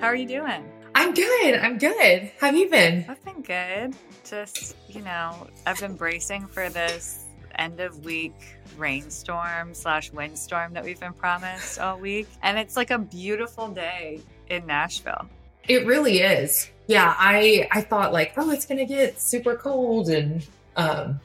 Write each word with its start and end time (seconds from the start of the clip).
How 0.00 0.06
are 0.06 0.14
you 0.16 0.26
doing? 0.26 0.64
I'm 0.94 1.14
good. 1.14 1.54
I'm 1.54 1.78
good. 1.78 2.30
How 2.40 2.46
have 2.48 2.56
you 2.56 2.68
been? 2.68 3.04
I've 3.08 3.24
been 3.24 3.42
good. 3.42 3.94
Just, 4.24 4.76
you 4.88 5.00
know, 5.02 5.46
I've 5.66 5.80
been 5.80 5.94
bracing 5.94 6.46
for 6.46 6.68
this 6.68 7.24
end 7.56 7.80
of 7.80 8.04
week 8.04 8.34
rainstorm 8.78 9.74
slash 9.74 10.12
windstorm 10.12 10.72
that 10.74 10.84
we've 10.84 11.00
been 11.00 11.12
promised 11.12 11.78
all 11.78 11.98
week. 11.98 12.28
And 12.42 12.58
it's 12.58 12.76
like 12.76 12.90
a 12.90 12.98
beautiful 12.98 13.68
day 13.68 14.20
in 14.48 14.66
Nashville. 14.66 15.28
It 15.68 15.86
really 15.86 16.20
is. 16.20 16.70
Yeah, 16.86 17.14
I 17.16 17.68
I 17.70 17.82
thought 17.82 18.12
like, 18.12 18.32
oh, 18.36 18.50
it's 18.50 18.66
gonna 18.66 18.86
get 18.86 19.20
super 19.20 19.54
cold 19.54 20.08
and 20.08 20.44
um 20.76 21.20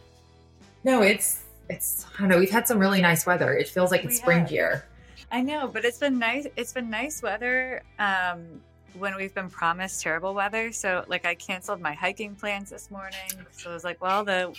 no, 0.83 1.01
it's 1.01 1.43
it's 1.69 2.05
I 2.15 2.21
don't 2.21 2.29
know, 2.29 2.37
we've 2.39 2.51
had 2.51 2.67
some 2.67 2.77
really 2.79 3.01
nice 3.01 3.25
weather. 3.25 3.53
It 3.53 3.67
feels 3.67 3.91
like 3.91 4.03
it's 4.03 4.13
We 4.13 4.17
spring 4.17 4.39
have. 4.41 4.49
here. 4.49 4.85
I 5.31 5.41
know, 5.41 5.67
but 5.67 5.83
it's 5.83 5.99
been 5.99 6.19
nice. 6.19 6.47
It's 6.55 6.73
been 6.73 6.89
nice 6.89 7.21
weather 7.21 7.83
um, 7.99 8.61
when 8.97 9.15
we've 9.15 9.33
been 9.33 9.49
promised 9.49 10.01
terrible 10.01 10.33
weather. 10.33 10.71
So, 10.71 11.03
like, 11.07 11.25
I 11.25 11.35
canceled 11.35 11.81
my 11.81 11.93
hiking 11.93 12.35
plans 12.35 12.69
this 12.69 12.89
morning. 12.89 13.45
So 13.51 13.69
I 13.69 13.73
was 13.73 13.83
like, 13.83 14.01
well, 14.01 14.23
the 14.23 14.55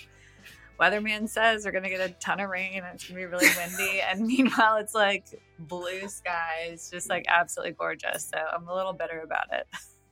weatherman 0.79 1.29
says 1.29 1.65
we're 1.65 1.73
going 1.73 1.85
to 1.85 1.91
get 1.91 2.01
a 2.01 2.13
ton 2.15 2.41
of 2.41 2.51
rain 2.51 2.83
and 2.83 2.95
it's 2.95 3.09
going 3.09 3.21
to 3.21 3.27
be 3.27 3.31
really 3.31 3.49
windy. 3.57 4.01
and 4.09 4.27
meanwhile, 4.27 4.77
it's 4.77 4.95
like 4.95 5.25
blue 5.59 6.09
skies, 6.09 6.91
just 6.93 7.09
like 7.09 7.25
absolutely 7.29 7.73
gorgeous. 7.73 8.31
So 8.33 8.39
I'm 8.39 8.69
a 8.69 8.75
little 8.75 8.93
bitter 8.93 9.21
about 9.21 9.47
it. 9.53 9.67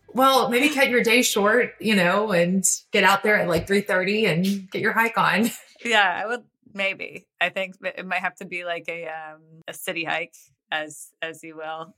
Well, 0.08 0.48
maybe 0.48 0.70
cut 0.70 0.88
your 0.88 1.02
day 1.02 1.20
short, 1.20 1.74
you 1.78 1.94
know, 1.94 2.32
and 2.32 2.64
get 2.90 3.04
out 3.04 3.22
there 3.22 3.36
at 3.36 3.48
like 3.48 3.66
3:30 3.66 4.26
and 4.26 4.70
get 4.70 4.80
your 4.80 4.92
hike 4.92 5.18
on. 5.18 5.50
Yeah, 5.84 6.22
I 6.24 6.26
would 6.26 6.42
maybe. 6.76 7.26
I 7.40 7.48
think 7.48 7.76
it 7.82 8.06
might 8.06 8.20
have 8.20 8.36
to 8.36 8.44
be 8.44 8.64
like 8.64 8.84
a 8.88 9.06
um, 9.06 9.62
a 9.66 9.74
city 9.74 10.04
hike, 10.04 10.36
as 10.70 11.08
as 11.22 11.42
you 11.42 11.56
will. 11.56 11.94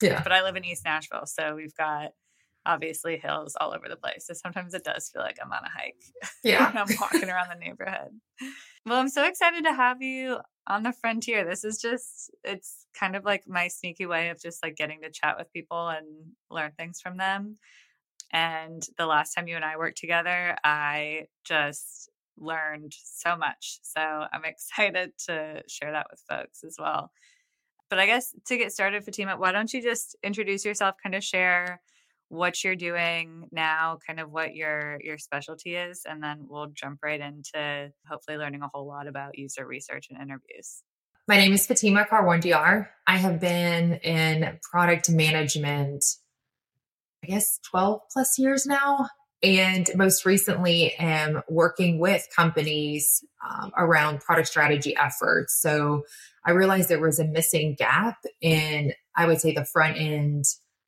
Yeah. 0.00 0.22
But 0.22 0.32
I 0.32 0.42
live 0.42 0.56
in 0.56 0.64
East 0.64 0.84
Nashville, 0.84 1.26
so 1.26 1.56
we've 1.56 1.74
got 1.74 2.12
obviously 2.66 3.16
hills 3.16 3.56
all 3.58 3.74
over 3.74 3.88
the 3.88 3.96
place. 3.96 4.26
So 4.26 4.34
sometimes 4.34 4.74
it 4.74 4.84
does 4.84 5.08
feel 5.08 5.22
like 5.22 5.38
I'm 5.42 5.52
on 5.52 5.64
a 5.64 5.70
hike 5.70 6.02
Yeah. 6.44 6.70
I'm 6.74 6.86
walking 7.00 7.30
around 7.30 7.48
the 7.48 7.58
neighborhood. 7.58 8.10
Well, 8.84 8.98
I'm 8.98 9.08
so 9.08 9.24
excited 9.24 9.64
to 9.64 9.72
have 9.72 10.02
you 10.02 10.38
on 10.66 10.82
the 10.82 10.92
frontier. 10.92 11.44
This 11.44 11.64
is 11.64 11.80
just 11.80 12.30
it's 12.44 12.86
kind 12.94 13.16
of 13.16 13.24
like 13.24 13.44
my 13.48 13.68
sneaky 13.68 14.06
way 14.06 14.28
of 14.28 14.40
just 14.40 14.62
like 14.62 14.76
getting 14.76 15.00
to 15.02 15.10
chat 15.10 15.36
with 15.38 15.52
people 15.52 15.88
and 15.88 16.06
learn 16.50 16.72
things 16.76 17.00
from 17.00 17.16
them. 17.16 17.56
And 18.30 18.86
the 18.98 19.06
last 19.06 19.32
time 19.32 19.48
you 19.48 19.56
and 19.56 19.64
I 19.64 19.78
worked 19.78 19.98
together, 19.98 20.56
I 20.62 21.26
just 21.44 22.10
learned 22.40 22.94
so 22.94 23.36
much. 23.36 23.78
So 23.82 24.00
I'm 24.00 24.44
excited 24.44 25.12
to 25.26 25.62
share 25.68 25.92
that 25.92 26.06
with 26.10 26.22
folks 26.28 26.64
as 26.64 26.76
well. 26.78 27.10
But 27.90 27.98
I 27.98 28.06
guess 28.06 28.34
to 28.46 28.56
get 28.56 28.72
started, 28.72 29.04
Fatima, 29.04 29.36
why 29.36 29.52
don't 29.52 29.72
you 29.72 29.82
just 29.82 30.16
introduce 30.22 30.64
yourself, 30.64 30.96
kind 31.02 31.14
of 31.14 31.24
share 31.24 31.80
what 32.28 32.62
you're 32.62 32.76
doing 32.76 33.44
now, 33.50 33.98
kind 34.06 34.20
of 34.20 34.30
what 34.30 34.54
your 34.54 34.98
your 35.02 35.16
specialty 35.16 35.74
is, 35.74 36.02
and 36.06 36.22
then 36.22 36.46
we'll 36.48 36.66
jump 36.74 37.00
right 37.02 37.20
into 37.20 37.90
hopefully 38.06 38.36
learning 38.36 38.62
a 38.62 38.68
whole 38.72 38.86
lot 38.86 39.06
about 39.06 39.38
user 39.38 39.66
research 39.66 40.08
and 40.10 40.20
interviews. 40.20 40.82
My 41.26 41.36
name 41.36 41.52
is 41.52 41.66
Fatima 41.66 42.06
Karwandiar. 42.10 42.88
I 43.06 43.16
have 43.16 43.40
been 43.40 43.94
in 43.94 44.58
product 44.70 45.10
management, 45.10 46.04
I 47.24 47.28
guess, 47.28 47.58
12 47.70 48.00
plus 48.12 48.38
years 48.38 48.66
now. 48.66 49.08
And 49.42 49.88
most 49.94 50.24
recently 50.24 50.94
am 50.94 51.42
working 51.48 52.00
with 52.00 52.26
companies 52.34 53.24
um, 53.48 53.70
around 53.76 54.20
product 54.20 54.48
strategy 54.48 54.96
efforts. 54.96 55.60
So 55.60 56.02
I 56.44 56.50
realized 56.50 56.88
there 56.88 57.00
was 57.00 57.20
a 57.20 57.24
missing 57.24 57.76
gap 57.78 58.16
in, 58.40 58.94
I 59.16 59.26
would 59.26 59.40
say, 59.40 59.52
the 59.52 59.64
front 59.64 59.96
end, 59.96 60.44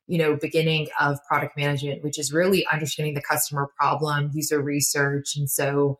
you 0.07 0.17
know, 0.17 0.35
beginning 0.35 0.89
of 0.99 1.23
product 1.25 1.55
management, 1.55 2.03
which 2.03 2.19
is 2.19 2.33
really 2.33 2.65
understanding 2.67 3.13
the 3.13 3.21
customer 3.21 3.69
problem, 3.77 4.31
user 4.33 4.61
research. 4.61 5.37
And 5.37 5.49
so 5.49 5.99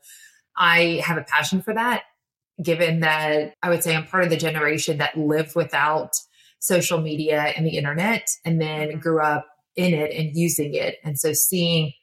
I 0.57 1.01
have 1.05 1.17
a 1.17 1.23
passion 1.23 1.61
for 1.61 1.73
that 1.73 2.03
given 2.61 2.99
that 3.01 3.55
I 3.63 3.69
would 3.69 3.83
say 3.83 3.95
I'm 3.95 4.05
part 4.05 4.23
of 4.23 4.29
the 4.29 4.37
generation 4.37 4.97
that 4.99 5.17
lived 5.17 5.55
without 5.55 6.11
social 6.59 7.01
media 7.01 7.53
and 7.55 7.65
the 7.65 7.77
internet 7.77 8.27
and 8.45 8.61
then 8.61 8.99
grew 8.99 9.21
up 9.21 9.47
in 9.75 9.93
it 9.93 10.11
and 10.13 10.35
using 10.35 10.73
it. 10.73 10.97
And 11.03 11.17
so 11.17 11.33
seeing 11.33 11.93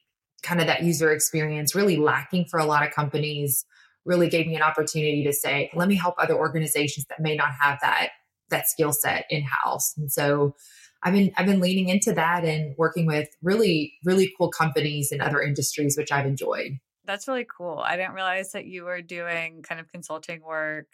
kind 0.42 0.60
of 0.60 0.66
that 0.66 0.82
user 0.82 1.12
experience 1.12 1.74
really 1.74 1.96
lacking 1.96 2.46
for 2.46 2.58
a 2.58 2.64
lot 2.64 2.86
of 2.86 2.92
companies 2.92 3.64
really 4.04 4.28
gave 4.28 4.46
me 4.46 4.56
an 4.56 4.62
opportunity 4.62 5.24
to 5.24 5.32
say, 5.32 5.70
let 5.74 5.88
me 5.88 5.94
help 5.94 6.14
other 6.18 6.34
organizations 6.34 7.06
that 7.08 7.20
may 7.20 7.36
not 7.36 7.50
have 7.60 7.78
that 7.82 8.10
that 8.50 8.66
skill 8.66 8.92
set 8.92 9.26
in 9.28 9.42
house. 9.42 9.92
And 9.98 10.10
so 10.10 10.54
I've 11.02 11.12
been 11.12 11.32
I've 11.36 11.46
been 11.46 11.60
leaning 11.60 11.88
into 11.88 12.12
that 12.14 12.44
and 12.44 12.74
working 12.78 13.06
with 13.06 13.28
really 13.42 13.94
really 14.04 14.32
cool 14.38 14.50
companies 14.50 15.12
in 15.12 15.20
other 15.20 15.42
industries 15.42 15.96
which 15.96 16.10
I've 16.10 16.26
enjoyed. 16.26 16.78
That's 17.04 17.28
really 17.28 17.46
cool. 17.46 17.82
I 17.84 17.96
didn't 17.96 18.14
realize 18.14 18.52
that 18.52 18.66
you 18.66 18.84
were 18.84 19.02
doing 19.02 19.62
kind 19.62 19.80
of 19.80 19.88
consulting 19.88 20.42
work 20.42 20.86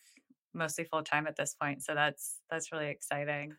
mostly 0.52 0.84
full 0.84 1.02
time 1.02 1.26
at 1.26 1.36
this 1.36 1.54
point. 1.54 1.82
So 1.82 1.94
that's 1.94 2.40
that's 2.50 2.72
really 2.72 2.88
exciting. 2.88 3.54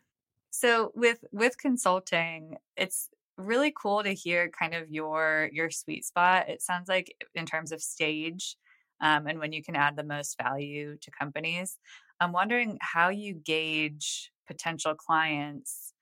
So 0.50 0.92
with 0.94 1.24
with 1.32 1.58
consulting, 1.58 2.56
it's 2.76 3.10
really 3.38 3.72
cool 3.80 4.02
to 4.02 4.12
hear 4.12 4.48
kind 4.48 4.74
of 4.74 4.90
your 4.90 5.50
your 5.52 5.70
sweet 5.70 6.04
spot. 6.04 6.48
It 6.48 6.62
sounds 6.62 6.88
like 6.88 7.14
in 7.34 7.46
terms 7.46 7.72
of 7.72 7.82
stage 7.82 8.56
um, 9.00 9.26
and 9.26 9.38
when 9.38 9.52
you 9.52 9.62
can 9.62 9.76
add 9.76 9.96
the 9.96 10.04
most 10.04 10.36
value 10.40 10.96
to 11.02 11.10
companies. 11.10 11.78
I'm 12.20 12.32
wondering 12.32 12.78
how 12.80 13.10
you 13.10 13.34
gauge 13.34 14.30
potential 14.46 14.94
clients 14.94 15.92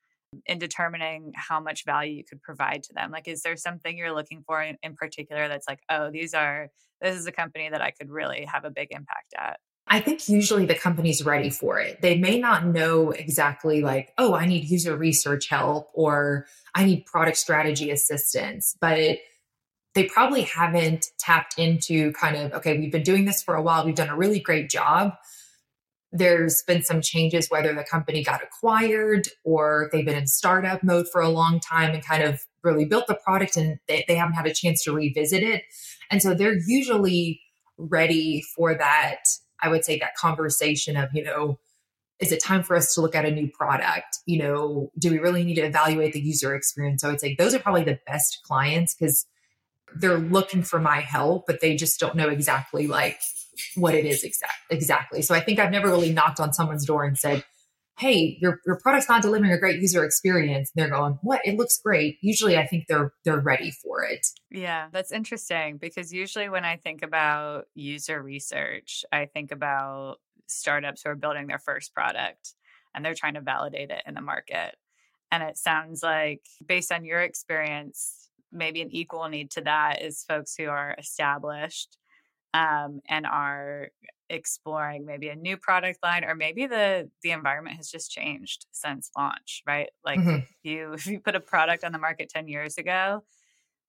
in 0.45 0.59
determining 0.59 1.31
how 1.35 1.59
much 1.59 1.85
value 1.85 2.17
you 2.17 2.23
could 2.23 2.41
provide 2.41 2.83
to 2.83 2.93
them 2.93 3.11
like 3.11 3.27
is 3.27 3.41
there 3.41 3.55
something 3.55 3.97
you're 3.97 4.13
looking 4.13 4.43
for 4.45 4.61
in, 4.61 4.77
in 4.83 4.93
particular 4.93 5.47
that's 5.47 5.67
like 5.67 5.79
oh 5.89 6.11
these 6.11 6.33
are 6.33 6.69
this 7.01 7.15
is 7.15 7.25
a 7.25 7.31
company 7.31 7.69
that 7.69 7.81
i 7.81 7.91
could 7.91 8.09
really 8.09 8.45
have 8.45 8.65
a 8.65 8.69
big 8.69 8.89
impact 8.91 9.33
at 9.37 9.59
I 9.87 9.99
think 9.99 10.27
usually 10.27 10.65
the 10.65 10.75
company's 10.75 11.23
ready 11.23 11.49
for 11.49 11.79
it. 11.79 12.01
They 12.01 12.17
may 12.17 12.39
not 12.39 12.65
know 12.65 13.11
exactly 13.11 13.81
like, 13.81 14.11
oh, 14.17 14.33
I 14.33 14.47
need 14.47 14.67
user 14.67 14.97
research 14.97 15.47
help 15.47 15.89
or 15.93 16.47
I 16.73 16.85
need 16.85 17.05
product 17.05 17.37
strategy 17.37 17.91
assistance, 17.91 18.75
but 18.81 19.19
they 19.93 20.03
probably 20.05 20.41
haven't 20.41 21.05
tapped 21.19 21.59
into 21.59 22.11
kind 22.13 22.35
of, 22.35 22.53
okay, 22.53 22.77
we've 22.77 22.91
been 22.91 23.03
doing 23.03 23.25
this 23.25 23.43
for 23.43 23.55
a 23.55 23.61
while. 23.61 23.85
We've 23.85 23.95
done 23.95 24.09
a 24.09 24.17
really 24.17 24.39
great 24.39 24.69
job. 24.69 25.13
There's 26.11 26.63
been 26.67 26.83
some 26.83 27.01
changes, 27.01 27.49
whether 27.49 27.73
the 27.73 27.83
company 27.83 28.23
got 28.23 28.41
acquired 28.43 29.27
or 29.43 29.89
they've 29.91 30.05
been 30.05 30.17
in 30.17 30.27
startup 30.27 30.83
mode 30.83 31.07
for 31.11 31.21
a 31.21 31.29
long 31.29 31.59
time 31.59 31.93
and 31.93 32.03
kind 32.03 32.23
of 32.23 32.41
really 32.63 32.85
built 32.85 33.07
the 33.07 33.15
product 33.15 33.55
and 33.55 33.77
they, 33.87 34.03
they 34.07 34.15
haven't 34.15 34.33
had 34.33 34.47
a 34.47 34.53
chance 34.53 34.83
to 34.83 34.93
revisit 34.93 35.43
it. 35.43 35.63
And 36.09 36.21
so 36.21 36.33
they're 36.33 36.57
usually 36.65 37.41
ready 37.77 38.43
for 38.55 38.73
that 38.75 39.19
I 39.61 39.69
would 39.69 39.85
say 39.85 39.99
that 39.99 40.15
conversation 40.15 40.97
of, 40.97 41.09
you 41.13 41.23
know, 41.23 41.59
is 42.19 42.31
it 42.31 42.41
time 42.41 42.63
for 42.63 42.75
us 42.75 42.93
to 42.95 43.01
look 43.01 43.15
at 43.15 43.25
a 43.25 43.31
new 43.31 43.49
product? 43.49 44.19
You 44.25 44.39
know, 44.39 44.91
do 44.97 45.11
we 45.11 45.19
really 45.19 45.43
need 45.43 45.55
to 45.55 45.65
evaluate 45.65 46.13
the 46.13 46.21
user 46.21 46.55
experience? 46.55 47.01
So 47.01 47.09
I 47.09 47.11
would 47.11 47.19
say 47.19 47.35
those 47.35 47.53
are 47.53 47.59
probably 47.59 47.83
the 47.83 47.99
best 48.07 48.41
clients 48.43 48.95
because 48.95 49.25
they're 49.95 50.17
looking 50.17 50.63
for 50.63 50.79
my 50.79 51.01
help, 51.01 51.45
but 51.47 51.61
they 51.61 51.75
just 51.75 51.99
don't 51.99 52.15
know 52.15 52.29
exactly 52.29 52.87
like 52.87 53.19
what 53.75 53.95
it 53.95 54.05
is 54.05 54.23
exact 54.23 54.53
exactly. 54.69 55.21
So 55.21 55.33
I 55.33 55.39
think 55.39 55.59
I've 55.59 55.71
never 55.71 55.87
really 55.87 56.11
knocked 56.11 56.39
on 56.39 56.53
someone's 56.53 56.85
door 56.85 57.03
and 57.03 57.17
said, 57.17 57.43
Hey, 57.97 58.37
your 58.41 58.59
your 58.65 58.77
product's 58.81 59.07
not 59.07 59.21
delivering 59.21 59.51
a 59.51 59.57
great 59.57 59.79
user 59.81 60.03
experience. 60.03 60.71
And 60.75 60.83
they're 60.83 60.91
going, 60.91 61.17
What? 61.21 61.41
It 61.45 61.57
looks 61.57 61.79
great. 61.79 62.17
Usually 62.21 62.57
I 62.57 62.67
think 62.67 62.85
they're 62.87 63.13
they're 63.23 63.39
ready 63.39 63.71
for 63.71 64.03
it. 64.03 64.25
yeah 64.51 64.87
that's 64.91 65.11
interesting 65.11 65.77
because 65.77 66.13
usually 66.13 66.49
when 66.49 66.65
i 66.65 66.77
think 66.77 67.01
about 67.03 67.65
user 67.73 68.21
research 68.21 69.03
i 69.11 69.25
think 69.25 69.51
about 69.51 70.17
startups 70.47 71.01
who 71.03 71.09
are 71.09 71.15
building 71.15 71.47
their 71.47 71.59
first 71.59 71.93
product 71.93 72.53
and 72.93 73.03
they're 73.03 73.15
trying 73.15 73.33
to 73.33 73.41
validate 73.41 73.89
it 73.89 74.03
in 74.05 74.13
the 74.13 74.21
market 74.21 74.75
and 75.31 75.41
it 75.43 75.57
sounds 75.57 76.03
like 76.03 76.41
based 76.65 76.91
on 76.91 77.03
your 77.03 77.21
experience 77.21 78.29
maybe 78.51 78.81
an 78.81 78.91
equal 78.91 79.27
need 79.27 79.49
to 79.51 79.61
that 79.61 80.01
is 80.01 80.23
folks 80.27 80.55
who 80.55 80.65
are 80.67 80.95
established 80.97 81.97
um, 82.53 83.01
and 83.09 83.25
are 83.25 83.89
exploring 84.29 85.05
maybe 85.05 85.29
a 85.29 85.35
new 85.35 85.57
product 85.57 85.99
line 86.03 86.23
or 86.25 86.35
maybe 86.35 86.65
the 86.67 87.09
the 87.23 87.31
environment 87.31 87.77
has 87.77 87.89
just 87.89 88.11
changed 88.11 88.65
since 88.71 89.11
launch 89.17 89.61
right? 89.67 89.89
Like 90.03 90.19
Mhm. 90.19 90.35
if 90.35 90.49
you 90.63 90.93
if 90.95 91.07
you 91.07 91.19
put 91.19 91.35
a 91.35 91.39
product 91.39 91.83
on 91.83 91.91
the 91.91 91.99
market 91.99 92.29
10 92.29 92.47
years 92.47 92.77
ago 92.77 93.23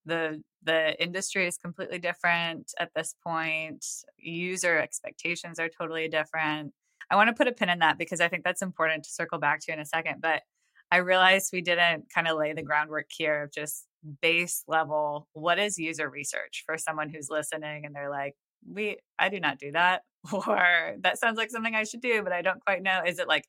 the 0.04 0.42
the 0.62 1.00
industry 1.02 1.46
is 1.46 1.56
completely 1.56 1.98
different 1.98 2.72
at 2.78 2.90
this 2.94 3.14
point. 3.24 3.84
User 4.18 4.78
expectations 4.78 5.58
are 5.58 5.68
totally 5.68 6.08
different. 6.08 6.72
I 7.10 7.16
want 7.16 7.28
to 7.28 7.34
put 7.34 7.48
a 7.48 7.52
pin 7.52 7.68
in 7.68 7.78
that 7.80 7.98
because 7.98 8.20
i 8.20 8.28
think 8.28 8.42
that's 8.44 8.62
important 8.62 9.04
to 9.04 9.10
circle 9.10 9.38
back 9.38 9.60
to 9.60 9.72
in 9.72 9.78
a 9.78 9.84
second 9.84 10.20
but 10.20 10.42
i 10.90 10.96
realized 10.96 11.50
we 11.52 11.60
didn't 11.62 12.06
kind 12.12 12.26
of 12.28 12.36
lay 12.36 12.52
the 12.52 12.62
groundwork 12.64 13.06
here 13.16 13.44
of 13.44 13.52
just 13.52 13.86
base 14.22 14.64
level 14.66 15.28
what 15.32 15.58
is 15.58 15.78
user 15.78 16.08
research 16.10 16.64
for 16.66 16.76
someone 16.78 17.08
who's 17.08 17.28
listening 17.30 17.84
and 17.86 17.94
they're 17.94 18.10
like 18.10 18.34
we 18.70 18.98
i 19.18 19.28
do 19.28 19.40
not 19.40 19.58
do 19.58 19.72
that 19.72 20.02
or 20.32 20.96
that 21.00 21.18
sounds 21.18 21.36
like 21.36 21.50
something 21.50 21.74
i 21.74 21.84
should 21.84 22.00
do 22.00 22.22
but 22.22 22.32
i 22.32 22.42
don't 22.42 22.60
quite 22.64 22.82
know. 22.82 23.02
Is 23.06 23.18
it 23.18 23.28
like 23.28 23.46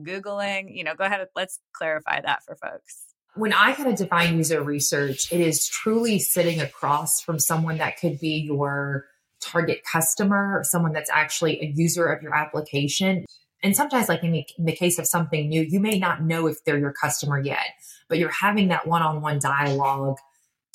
googling? 0.00 0.74
You 0.74 0.84
know 0.84 0.94
go 0.94 1.04
ahead 1.04 1.26
let's 1.34 1.58
clarify 1.72 2.20
that 2.20 2.44
for 2.44 2.56
folks. 2.56 3.04
When 3.34 3.52
I 3.52 3.72
kind 3.72 3.88
of 3.88 3.96
define 3.96 4.36
user 4.36 4.62
research, 4.62 5.30
it 5.30 5.40
is 5.40 5.68
truly 5.68 6.18
sitting 6.18 6.60
across 6.60 7.20
from 7.20 7.38
someone 7.38 7.78
that 7.78 7.98
could 7.98 8.18
be 8.18 8.40
your 8.40 9.04
target 9.40 9.82
customer, 9.90 10.62
someone 10.64 10.92
that's 10.92 11.10
actually 11.10 11.60
a 11.60 11.72
user 11.74 12.06
of 12.06 12.22
your 12.22 12.34
application. 12.34 13.24
And 13.62 13.76
sometimes, 13.76 14.08
like 14.08 14.24
in 14.24 14.32
the, 14.32 14.46
in 14.58 14.64
the 14.64 14.74
case 14.74 14.98
of 14.98 15.06
something 15.06 15.48
new, 15.48 15.62
you 15.62 15.78
may 15.78 15.98
not 15.98 16.22
know 16.22 16.46
if 16.46 16.64
they're 16.64 16.78
your 16.78 16.92
customer 16.92 17.40
yet, 17.40 17.66
but 18.08 18.18
you're 18.18 18.30
having 18.30 18.68
that 18.68 18.86
one 18.86 19.02
on 19.02 19.20
one 19.20 19.38
dialogue 19.38 20.16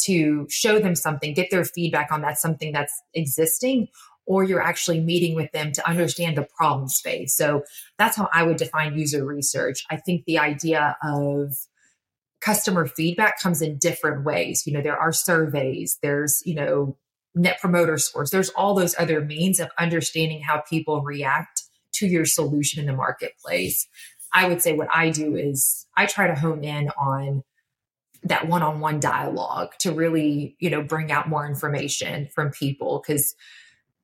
to 0.05 0.47
show 0.49 0.79
them 0.79 0.95
something, 0.95 1.33
get 1.33 1.51
their 1.51 1.65
feedback 1.65 2.11
on 2.11 2.21
that 2.21 2.39
something 2.39 2.71
that's 2.71 2.93
existing, 3.13 3.87
or 4.25 4.43
you're 4.43 4.61
actually 4.61 5.01
meeting 5.01 5.35
with 5.35 5.51
them 5.51 5.71
to 5.73 5.87
understand 5.87 6.37
the 6.37 6.47
problem 6.57 6.87
space. 6.87 7.35
So 7.35 7.63
that's 7.97 8.15
how 8.15 8.29
I 8.33 8.43
would 8.43 8.57
define 8.57 8.97
user 8.97 9.25
research. 9.25 9.83
I 9.89 9.97
think 9.97 10.25
the 10.25 10.39
idea 10.39 10.97
of 11.03 11.53
customer 12.41 12.85
feedback 12.85 13.39
comes 13.41 13.61
in 13.61 13.77
different 13.77 14.25
ways. 14.25 14.63
You 14.65 14.73
know, 14.73 14.81
there 14.81 14.97
are 14.97 15.11
surveys, 15.11 15.97
there's, 16.01 16.41
you 16.45 16.55
know, 16.55 16.97
net 17.35 17.59
promoter 17.59 17.97
scores, 17.97 18.31
there's 18.31 18.49
all 18.49 18.75
those 18.75 18.95
other 18.99 19.21
means 19.21 19.59
of 19.59 19.69
understanding 19.79 20.41
how 20.41 20.61
people 20.69 21.01
react 21.01 21.63
to 21.93 22.07
your 22.07 22.25
solution 22.25 22.79
in 22.79 22.85
the 22.85 22.93
marketplace. 22.93 23.87
I 24.33 24.47
would 24.47 24.61
say 24.61 24.73
what 24.73 24.89
I 24.93 25.09
do 25.09 25.35
is 25.35 25.85
I 25.95 26.05
try 26.05 26.27
to 26.27 26.35
hone 26.35 26.63
in 26.63 26.89
on 26.89 27.43
that 28.25 28.47
one-on-one 28.47 28.99
dialogue 28.99 29.73
to 29.79 29.91
really, 29.91 30.55
you 30.59 30.69
know, 30.69 30.81
bring 30.81 31.11
out 31.11 31.29
more 31.29 31.45
information 31.45 32.29
from 32.33 32.51
people 32.51 33.03
because 33.05 33.35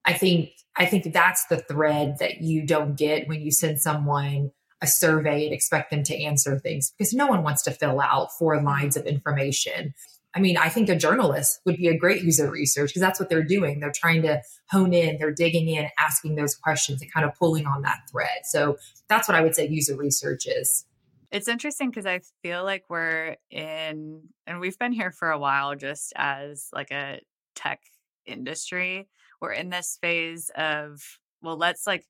I 0.06 0.14
think 0.14 0.52
I 0.76 0.86
think 0.86 1.12
that's 1.14 1.46
the 1.48 1.58
thread 1.58 2.18
that 2.20 2.42
you 2.42 2.66
don't 2.66 2.98
get 2.98 3.28
when 3.28 3.42
you 3.42 3.52
send 3.52 3.82
someone 3.82 4.52
a 4.82 4.88
survey 4.88 5.46
and 5.46 5.54
expect 5.54 5.92
them 5.92 6.04
to 6.04 6.24
answer 6.24 6.58
things 6.58 6.94
because 6.98 7.14
no 7.14 7.28
one 7.28 7.44
wants 7.44 7.64
to 7.64 7.72
fill 7.72 8.00
out 8.00 8.32
four 8.38 8.62
lines 8.62 8.96
of 8.96 9.06
information. 9.06 9.94
I 10.36 10.40
mean, 10.40 10.58
I 10.58 10.70
think 10.70 10.90
a 10.90 10.96
journalist 10.96 11.60
would 11.66 11.78
be 11.78 11.88
a 11.88 11.98
great 11.98 12.24
user 12.24 12.50
research 12.50 12.90
because 12.90 13.02
that's 13.02 13.20
what 13.20 13.30
they're 13.30 13.44
doing. 13.44 13.80
They're 13.80 13.92
trying 13.94 14.22
to 14.22 14.42
hone 14.70 14.94
in, 14.94 15.18
they're 15.18 15.34
digging 15.34 15.68
in, 15.68 15.90
asking 16.00 16.36
those 16.36 16.56
questions 16.56 17.02
and 17.02 17.12
kind 17.12 17.26
of 17.26 17.36
pulling 17.36 17.66
on 17.66 17.82
that 17.82 18.02
thread. 18.10 18.46
So 18.46 18.78
that's 19.08 19.28
what 19.28 19.36
I 19.36 19.42
would 19.42 19.56
say 19.56 19.68
user 19.68 19.96
research 19.96 20.46
is. 20.46 20.86
It's 21.32 21.48
interesting 21.48 21.90
because 21.90 22.06
I 22.06 22.22
feel 22.42 22.64
like 22.64 22.86
we're 22.90 23.36
in, 23.52 24.22
and 24.48 24.60
we've 24.60 24.78
been 24.80 24.92
here 24.94 25.12
for 25.12 25.30
a 25.30 25.38
while 25.40 25.76
just 25.76 26.12
as 26.16 26.70
like 26.74 26.92
a 26.92 27.20
tech 27.56 27.82
industry. 28.26 29.08
We're 29.40 29.54
in 29.54 29.70
this 29.70 29.98
phase 30.02 30.50
of, 30.56 31.02
well, 31.42 31.58
let's 31.58 31.86
like 31.86 32.06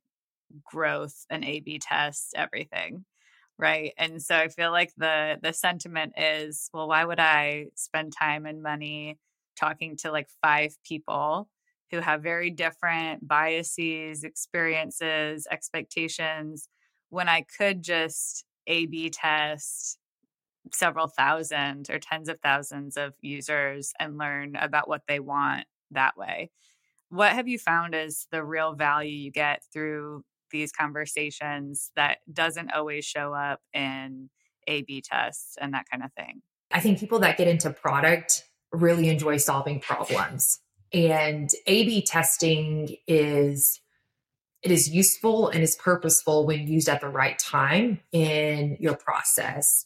growth 0.66 1.25
and 1.30 1.45
A 1.45 1.62
B 1.62 1.80
test 1.80 2.33
everything 2.36 3.06
right 3.60 3.94
and 3.98 4.21
so 4.21 4.36
i 4.36 4.48
feel 4.50 4.71
like 4.71 4.92
the 4.98 5.38
the 5.44 5.54
sentiment 5.54 6.13
is 6.18 6.69
well 6.74 6.88
why 6.88 7.06
would 7.06 7.19
i 7.19 7.68
spend 7.75 8.13
time 8.18 8.45
and 8.48 8.63
money 8.63 9.18
talking 9.60 9.95
to 9.98 10.12
like 10.12 10.27
five 10.42 10.75
people 10.86 11.50
who 11.92 12.00
have 12.00 12.24
very 12.24 12.50
different 12.51 13.27
biases 13.27 14.24
experiences 14.24 15.48
expectations 15.51 16.69
when 17.10 17.30
i 17.30 17.45
could 17.57 17.83
just 17.83 18.45
a 18.67 18.85
b 18.85 19.09
test 19.09 19.97
several 20.71 21.07
thousand 21.07 21.89
or 21.89 22.00
tens 22.00 22.29
of 22.29 22.39
thousands 22.41 22.97
of 22.97 23.13
users 23.21 23.94
and 24.00 24.17
learn 24.17 24.56
about 24.56 24.88
what 24.88 25.01
they 25.07 25.19
want 25.19 25.65
that 25.91 26.15
way 26.17 26.50
what 27.09 27.31
have 27.33 27.47
you 27.47 27.57
found 27.57 27.95
is 27.95 28.27
the 28.31 28.44
real 28.44 28.73
value 28.73 29.11
you 29.11 29.31
get 29.31 29.63
through 29.73 30.23
these 30.51 30.71
conversations 30.71 31.91
that 31.95 32.19
doesn't 32.31 32.71
always 32.71 33.06
show 33.06 33.33
up 33.33 33.61
in 33.73 34.29
A 34.67 34.83
B 34.83 35.01
tests 35.01 35.57
and 35.59 35.73
that 35.73 35.85
kind 35.91 36.03
of 36.03 36.13
thing? 36.13 36.41
I 36.71 36.79
think 36.79 37.00
people 37.00 37.19
that 37.19 37.38
get 37.38 37.47
into 37.47 37.71
product 37.71 38.44
really 38.71 39.09
enjoy 39.09 39.38
solving 39.38 39.79
problems. 39.79 40.59
And 40.94 41.50
A 41.67 41.83
B 41.85 42.01
testing 42.01 42.95
is 43.07 43.79
it 44.61 44.71
is 44.71 44.89
useful 44.89 45.50
and 45.50 45.63
is 45.63 45.75
purposeful 45.75 46.45
when 46.45 46.67
used 46.67 46.89
at 46.89 47.01
the 47.01 47.09
right 47.09 47.39
time 47.39 48.00
in 48.11 48.77
your 48.79 48.95
process. 48.95 49.85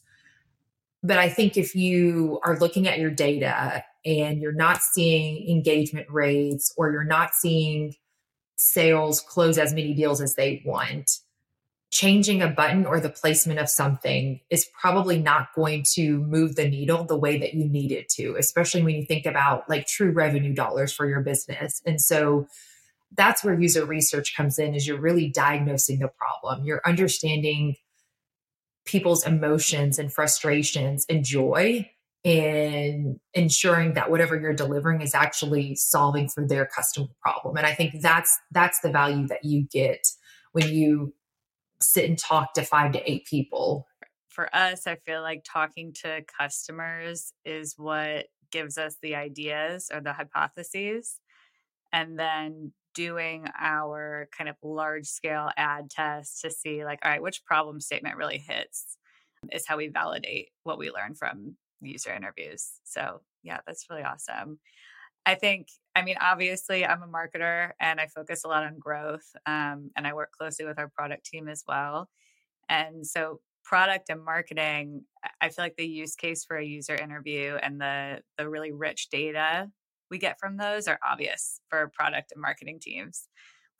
But 1.02 1.18
I 1.18 1.28
think 1.28 1.56
if 1.56 1.74
you 1.74 2.40
are 2.42 2.58
looking 2.58 2.88
at 2.88 2.98
your 2.98 3.10
data 3.10 3.84
and 4.04 4.40
you're 4.40 4.52
not 4.52 4.82
seeing 4.82 5.48
engagement 5.48 6.06
rates 6.10 6.72
or 6.76 6.90
you're 6.90 7.04
not 7.04 7.34
seeing 7.34 7.94
sales 8.56 9.20
close 9.20 9.58
as 9.58 9.74
many 9.74 9.94
deals 9.94 10.20
as 10.20 10.34
they 10.34 10.62
want, 10.64 11.18
changing 11.90 12.42
a 12.42 12.48
button 12.48 12.86
or 12.86 12.98
the 12.98 13.08
placement 13.08 13.60
of 13.60 13.68
something 13.68 14.40
is 14.50 14.66
probably 14.80 15.18
not 15.18 15.54
going 15.54 15.84
to 15.92 16.18
move 16.24 16.56
the 16.56 16.68
needle 16.68 17.04
the 17.04 17.16
way 17.16 17.38
that 17.38 17.54
you 17.54 17.68
need 17.68 17.92
it 17.92 18.08
to, 18.08 18.34
especially 18.36 18.82
when 18.82 18.96
you 18.96 19.04
think 19.04 19.26
about 19.26 19.68
like 19.70 19.86
true 19.86 20.10
revenue 20.10 20.52
dollars 20.52 20.92
for 20.92 21.06
your 21.06 21.20
business. 21.20 21.80
And 21.86 22.00
so 22.00 22.48
that's 23.16 23.44
where 23.44 23.58
user 23.58 23.84
research 23.84 24.36
comes 24.36 24.58
in 24.58 24.74
is 24.74 24.86
you're 24.86 25.00
really 25.00 25.28
diagnosing 25.28 26.00
the 26.00 26.08
problem. 26.08 26.64
You're 26.64 26.82
understanding 26.84 27.76
people's 28.84 29.26
emotions 29.26 29.98
and 29.98 30.12
frustrations 30.12 31.06
and 31.08 31.24
joy 31.24 31.88
in 32.22 33.20
ensuring 33.34 33.94
that 33.94 34.10
whatever 34.10 34.38
you're 34.38 34.54
delivering 34.54 35.02
is 35.02 35.14
actually 35.14 35.74
solving 35.76 36.28
for 36.28 36.46
their 36.46 36.66
customer 36.66 37.06
problem. 37.20 37.56
And 37.56 37.66
i 37.66 37.74
think 37.74 38.00
that's 38.00 38.38
that's 38.50 38.80
the 38.80 38.90
value 38.90 39.26
that 39.28 39.44
you 39.44 39.66
get 39.70 40.06
when 40.52 40.68
you 40.68 41.14
sit 41.80 42.08
and 42.08 42.18
talk 42.18 42.54
to 42.54 42.62
five 42.62 42.92
to 42.92 43.10
eight 43.10 43.26
people. 43.26 43.86
For 44.28 44.54
us 44.56 44.86
i 44.86 44.96
feel 44.96 45.20
like 45.20 45.44
talking 45.44 45.92
to 46.02 46.24
customers 46.38 47.32
is 47.44 47.74
what 47.76 48.26
gives 48.50 48.78
us 48.78 48.96
the 49.02 49.16
ideas 49.16 49.90
or 49.92 50.00
the 50.00 50.12
hypotheses. 50.12 51.20
And 51.92 52.18
then 52.18 52.72
doing 52.94 53.46
our 53.60 54.28
kind 54.36 54.48
of 54.48 54.56
large 54.62 55.06
scale 55.06 55.50
ad 55.56 55.90
test 55.90 56.40
to 56.42 56.50
see 56.50 56.84
like 56.84 57.00
all 57.04 57.10
right 57.10 57.22
which 57.22 57.44
problem 57.44 57.80
statement 57.80 58.16
really 58.16 58.38
hits 58.38 58.96
is 59.52 59.66
how 59.66 59.76
we 59.76 59.88
validate 59.88 60.50
what 60.62 60.78
we 60.78 60.90
learn 60.90 61.14
from 61.14 61.56
user 61.80 62.12
interviews. 62.12 62.80
So, 62.84 63.20
yeah, 63.42 63.60
that's 63.66 63.86
really 63.90 64.02
awesome. 64.02 64.58
I 65.26 65.34
think, 65.34 65.68
I 65.96 66.02
mean, 66.02 66.16
obviously, 66.20 66.84
I'm 66.84 67.02
a 67.02 67.08
marketer 67.08 67.70
and 67.80 68.00
I 68.00 68.08
focus 68.08 68.44
a 68.44 68.48
lot 68.48 68.64
on 68.64 68.78
growth, 68.78 69.24
um, 69.46 69.90
and 69.96 70.06
I 70.06 70.14
work 70.14 70.32
closely 70.32 70.66
with 70.66 70.78
our 70.78 70.88
product 70.88 71.26
team 71.26 71.48
as 71.48 71.64
well. 71.66 72.08
And 72.68 73.06
so, 73.06 73.40
product 73.64 74.10
and 74.10 74.24
marketing, 74.24 75.04
I 75.40 75.48
feel 75.48 75.64
like 75.64 75.76
the 75.76 75.86
use 75.86 76.16
case 76.16 76.44
for 76.44 76.56
a 76.56 76.64
user 76.64 76.94
interview 76.94 77.56
and 77.56 77.80
the 77.80 78.22
the 78.38 78.48
really 78.48 78.72
rich 78.72 79.08
data 79.10 79.70
we 80.10 80.18
get 80.18 80.38
from 80.38 80.56
those 80.56 80.88
are 80.88 80.98
obvious 81.08 81.60
for 81.68 81.90
product 81.94 82.32
and 82.32 82.42
marketing 82.42 82.78
teams. 82.80 83.28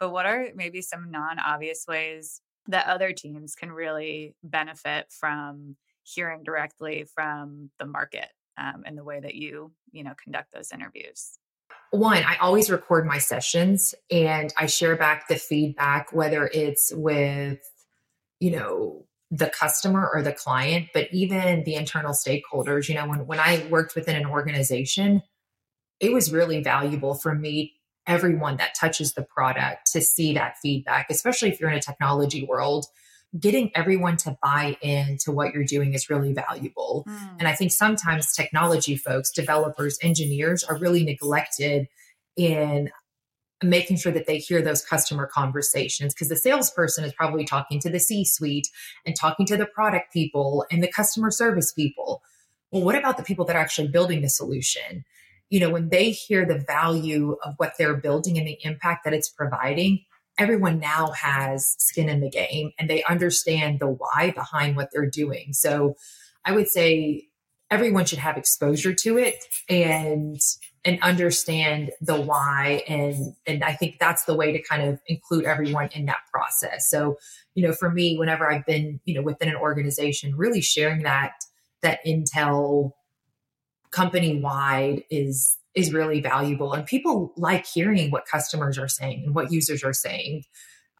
But 0.01 0.11
what 0.11 0.27
are 0.27 0.49
maybe 0.55 0.83
some 0.83 1.11
non-obvious 1.11 1.85
ways 1.89 2.41
that 2.67 2.87
other 2.87 3.13
teams 3.13 3.55
can 3.55 3.71
really 3.71 4.35
benefit 4.43 5.07
from 5.11 5.77
hearing 6.03 6.43
directly 6.43 7.07
from 7.15 7.71
the 7.79 7.87
market 7.87 8.29
um, 8.59 8.85
in 8.87 8.95
the 8.95 9.05
way 9.05 9.21
that 9.21 9.35
you 9.35 9.73
you 9.91 10.05
know 10.05 10.15
conduct 10.23 10.53
those 10.53 10.71
interviews 10.71 11.39
one 11.91 12.23
i 12.25 12.37
always 12.37 12.71
record 12.71 13.07
my 13.07 13.19
sessions 13.19 13.95
and 14.11 14.53
i 14.59 14.67
share 14.67 14.97
back 14.97 15.29
the 15.29 15.37
feedback 15.37 16.13
whether 16.13 16.51
it's 16.53 16.93
with 16.95 17.59
you 18.39 18.51
know 18.51 19.05
the 19.31 19.51
customer 19.59 20.09
or 20.13 20.23
the 20.23 20.33
client 20.33 20.87
but 20.93 21.09
even 21.11 21.65
the 21.65 21.75
internal 21.75 22.13
stakeholders 22.13 22.89
you 22.89 22.95
know 22.95 23.09
when, 23.09 23.27
when 23.27 23.41
i 23.41 23.67
worked 23.71 23.95
within 23.95 24.15
an 24.15 24.27
organization 24.27 25.23
it 26.01 26.13
was 26.13 26.33
really 26.33 26.63
valuable 26.63 27.15
for 27.15 27.35
me 27.35 27.75
everyone 28.07 28.57
that 28.59 28.75
touches 28.79 29.15
the 29.15 29.23
product 29.23 29.91
to 29.93 30.01
see 30.01 30.35
that 30.35 30.57
feedback 30.59 31.07
especially 31.11 31.49
if 31.49 31.61
you're 31.61 31.71
in 31.71 31.79
a 31.79 31.83
technology 31.83 32.45
world 32.45 32.87
getting 33.39 33.71
everyone 33.75 34.17
to 34.17 34.37
buy 34.43 34.77
into 34.81 35.33
what 35.33 35.53
you're 35.53 35.65
doing 35.65 35.95
is 35.95 36.09
really 36.09 36.33
valuable. 36.33 37.05
Mm. 37.09 37.37
And 37.41 37.49
I 37.49 37.55
think 37.55 37.73
sometimes 37.73 38.33
technology 38.33 38.97
folks, 38.97 39.31
developers, 39.31 39.99
engineers 40.03 40.63
are 40.63 40.79
really 40.79 41.05
neglected 41.05 41.89
in 42.37 42.91
making 43.63 43.97
sure 43.97 44.13
that 44.13 44.27
they 44.27 44.39
hear 44.39 44.61
those 44.63 44.85
customer 44.85 45.27
conversations 45.27 46.15
because 46.15 46.29
the 46.29 46.37
salesperson 46.37 47.05
is 47.05 47.13
probably 47.15 47.45
talking 47.45 47.81
to 47.81 47.91
the 47.91 48.01
C 48.01 48.25
suite 48.25 48.69
and 49.07 49.17
talking 49.17 49.47
to 49.47 49.57
the 49.57 49.67
product 49.67 50.13
people 50.13 50.65
and 50.71 50.83
the 50.83 50.91
customer 50.91 51.31
service 51.31 51.73
people. 51.73 52.23
Well, 52.71 52.83
what 52.83 52.97
about 52.97 53.17
the 53.17 53.23
people 53.23 53.45
that 53.47 53.57
are 53.57 53.63
actually 53.63 53.89
building 53.89 54.23
the 54.23 54.29
solution? 54.29 55.05
You 55.51 55.61
know, 55.61 55.71
when 55.71 55.89
they 55.89 56.11
hear 56.11 56.45
the 56.45 56.59
value 56.67 57.37
of 57.45 57.55
what 57.59 57.75
they're 57.79 57.97
building 57.97 58.39
and 58.39 58.47
the 58.47 58.59
impact 58.63 59.05
that 59.05 59.15
it's 59.15 59.29
providing, 59.29 60.05
everyone 60.39 60.81
now 60.81 61.13
has 61.13 61.75
skin 61.79 62.09
in 62.09 62.21
the 62.21 62.31
game 62.31 62.73
and 62.79 62.91
they 62.91 63.05
understand 63.05 63.79
the 63.81 63.89
why 63.89 64.33
behind 64.35 64.77
what 64.77 64.91
they're 64.93 65.09
doing. 65.09 65.53
So 65.53 65.95
I 66.45 66.53
would 66.53 66.69
say 66.69 67.29
everyone 67.71 68.05
should 68.05 68.19
have 68.19 68.37
exposure 68.37 68.95
to 68.95 69.19
it 69.19 69.45
and 69.69 70.41
and 70.85 71.03
understand 71.03 71.91
the 72.01 72.21
why 72.21 72.83
and 72.87 73.35
and 73.47 73.65
I 73.65 73.73
think 73.73 73.99
that's 73.99 74.25
the 74.25 74.35
way 74.35 74.53
to 74.53 74.63
kind 74.63 74.83
of 74.83 75.01
include 75.07 75.45
everyone 75.45 75.89
in 75.95 76.07
that 76.07 76.21
process. 76.33 76.91
So, 76.91 77.17
you 77.55 77.67
know, 77.67 77.73
for 77.73 77.91
me 77.91 78.19
whenever 78.19 78.51
I've 78.51 78.67
been, 78.67 79.01
you 79.05 79.15
know, 79.15 79.23
within 79.23 79.49
an 79.49 79.57
organization 79.57 80.37
really 80.37 80.61
sharing 80.61 81.05
that 81.05 81.33
that 81.83 82.01
intel 82.07 82.93
company 83.95 84.41
wide 84.41 85.05
is 85.11 85.57
is 85.75 85.93
really 85.93 86.21
valuable. 86.21 86.73
And 86.73 86.87
people 86.87 87.33
like 87.37 87.67
hearing 87.67 88.11
what 88.11 88.27
customers 88.27 88.79
are 88.79 88.89
saying 88.89 89.25
and 89.27 89.35
what 89.35 89.53
users 89.53 89.83
are 89.85 89.93
saying 89.93 90.45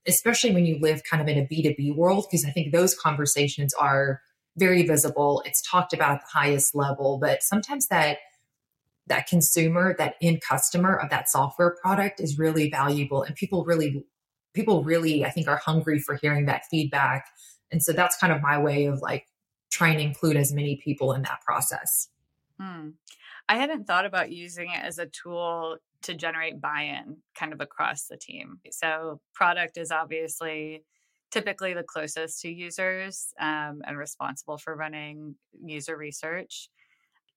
especially 0.07 0.53
when 0.53 0.67
you 0.67 0.79
live 0.81 1.01
kind 1.11 1.23
of 1.23 1.29
in 1.29 1.39
a 1.39 1.47
b2b 1.47 1.97
world 1.97 2.27
because 2.31 2.45
i 2.45 2.51
think 2.51 2.73
those 2.73 2.95
conversations 2.95 3.73
are 3.73 4.21
very 4.57 4.87
visible. 4.87 5.43
It's 5.45 5.63
talked 5.63 5.93
about 5.93 6.17
at 6.17 6.21
the 6.21 6.39
highest 6.39 6.75
level 6.75 7.19
but 7.19 7.43
sometimes 7.43 7.89
that 7.89 8.19
that 9.07 9.27
consumer 9.27 9.95
that 9.99 10.15
end 10.23 10.41
customer 10.41 10.97
of 10.97 11.11
that 11.11 11.29
software 11.29 11.77
product 11.83 12.21
is 12.21 12.39
really 12.39 12.71
valuable. 12.71 13.23
And 13.23 13.35
people 13.35 13.65
really 13.65 14.05
people 14.55 14.85
really 14.85 15.25
i 15.25 15.31
think 15.31 15.49
are 15.49 15.57
hungry 15.57 15.99
for 15.99 16.17
hearing 16.17 16.47
that 16.47 16.65
feedback. 16.71 17.27
And 17.71 17.83
so 17.83 17.93
that's 17.93 18.17
kind 18.17 18.33
of 18.33 18.41
my 18.41 18.59
way 18.59 18.87
of 18.87 19.01
like 19.03 19.27
trying 19.71 19.99
to 19.99 20.05
include 20.05 20.37
as 20.37 20.53
many 20.53 20.81
people 20.85 21.13
in 21.13 21.23
that 21.23 21.41
process 21.45 22.09
hmm. 22.65 22.89
i 23.49 23.57
hadn't 23.57 23.87
thought 23.87 24.07
about 24.07 24.33
using 24.33 24.71
it 24.71 24.83
as 24.83 24.99
a 24.99 25.07
tool 25.07 25.77
to 26.03 26.15
generate 26.15 26.61
buy-in 26.61 27.17
kind 27.39 27.53
of 27.53 27.61
across 27.61 28.07
the 28.07 28.17
team 28.17 28.59
so 28.71 29.21
product 29.35 29.77
is 29.77 29.91
obviously 29.91 30.85
typically 31.31 31.75
the 31.75 31.83
closest 31.83 32.41
to 32.41 32.49
users 32.49 33.33
um, 33.41 33.83
and 33.87 33.99
responsible 33.99 34.57
for 34.57 34.77
running 34.77 35.35
user 35.65 35.97
research 35.97 36.69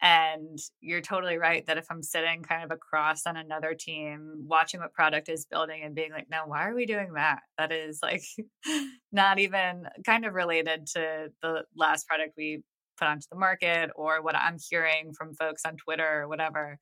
and 0.02 0.60
you're 0.80 1.02
totally 1.02 1.38
right 1.38 1.66
that 1.66 1.78
if 1.78 1.88
I'm 1.90 2.04
sitting 2.04 2.44
kind 2.44 2.64
of 2.64 2.72
across 2.72 3.26
on 3.26 3.36
another 3.36 3.74
team, 3.74 4.44
watching 4.46 4.80
what 4.80 4.94
product 4.94 5.28
is 5.28 5.46
building 5.46 5.82
and 5.84 5.96
being 5.96 6.12
like, 6.12 6.28
no, 6.30 6.44
why 6.46 6.68
are 6.68 6.76
we 6.76 6.86
doing 6.86 7.14
that? 7.14 7.40
That 7.58 7.72
is 7.72 8.00
like 8.04 8.22
not 9.12 9.40
even 9.40 9.88
kind 10.06 10.26
of 10.26 10.36
related 10.36 10.86
to 10.94 11.32
the 11.42 11.64
last 11.76 12.08
product 12.08 12.34
we 12.38 12.62
put 12.98 13.08
onto 13.08 13.28
the 13.32 13.38
market 13.38 13.92
or 13.96 14.22
what 14.22 14.36
I'm 14.36 14.58
hearing 14.70 15.14
from 15.14 15.34
folks 15.34 15.64
on 15.66 15.78
Twitter 15.78 16.22
or 16.22 16.28
whatever. 16.28 16.80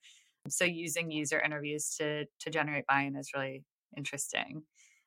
So 0.48 0.64
using 0.64 1.10
user 1.10 1.40
interviews 1.40 1.94
to 1.98 2.26
to 2.40 2.50
generate 2.50 2.86
buy-in 2.86 3.16
is 3.16 3.30
really 3.34 3.64
interesting. 3.96 4.62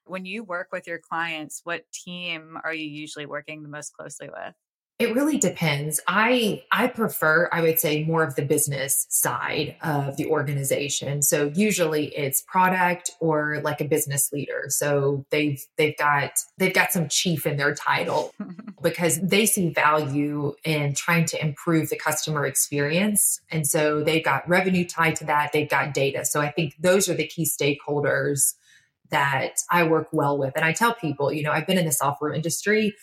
When 0.05 0.25
you 0.25 0.43
work 0.43 0.69
with 0.71 0.87
your 0.87 0.99
clients, 0.99 1.61
what 1.63 1.83
team 1.91 2.57
are 2.63 2.73
you 2.73 2.87
usually 2.87 3.25
working 3.25 3.63
the 3.63 3.69
most 3.69 3.93
closely 3.93 4.27
with? 4.27 4.55
It 4.99 5.15
really 5.15 5.37
depends. 5.37 6.01
I 6.09 6.63
I 6.73 6.87
prefer, 6.87 7.47
I 7.53 7.61
would 7.61 7.79
say, 7.79 8.03
more 8.03 8.21
of 8.21 8.35
the 8.35 8.41
business 8.43 9.05
side 9.09 9.77
of 9.81 10.17
the 10.17 10.25
organization. 10.25 11.21
So 11.21 11.53
usually 11.55 12.07
it's 12.07 12.41
product 12.41 13.11
or 13.21 13.61
like 13.63 13.79
a 13.79 13.85
business 13.85 14.29
leader. 14.33 14.65
So 14.67 15.25
they've 15.31 15.63
they've 15.77 15.97
got 15.97 16.31
they've 16.57 16.73
got 16.73 16.91
some 16.91 17.07
chief 17.07 17.45
in 17.45 17.55
their 17.55 17.73
title 17.73 18.33
because 18.81 19.19
they 19.21 19.45
see 19.45 19.69
value 19.69 20.53
in 20.63 20.93
trying 20.93 21.25
to 21.25 21.41
improve 21.41 21.89
the 21.89 21.97
customer 21.97 22.45
experience. 22.45 23.41
And 23.51 23.67
so 23.67 24.03
they've 24.03 24.23
got 24.23 24.47
revenue 24.47 24.85
tied 24.85 25.15
to 25.17 25.25
that, 25.25 25.51
they've 25.51 25.69
got 25.69 25.93
data. 25.93 26.25
So 26.25 26.41
I 26.41 26.51
think 26.51 26.75
those 26.79 27.09
are 27.09 27.13
the 27.13 27.27
key 27.27 27.45
stakeholders 27.45 28.53
that 29.11 29.55
I 29.71 29.83
work 29.83 30.09
well 30.11 30.37
with. 30.37 30.53
And 30.55 30.63
I 30.63 30.71
tell 30.71 30.93
people, 30.93 31.33
you 31.33 31.43
know, 31.43 31.51
I've 31.51 31.67
been 31.67 31.77
in 31.77 31.85
the 31.85 31.91
software 31.91 32.33
industry 32.33 32.93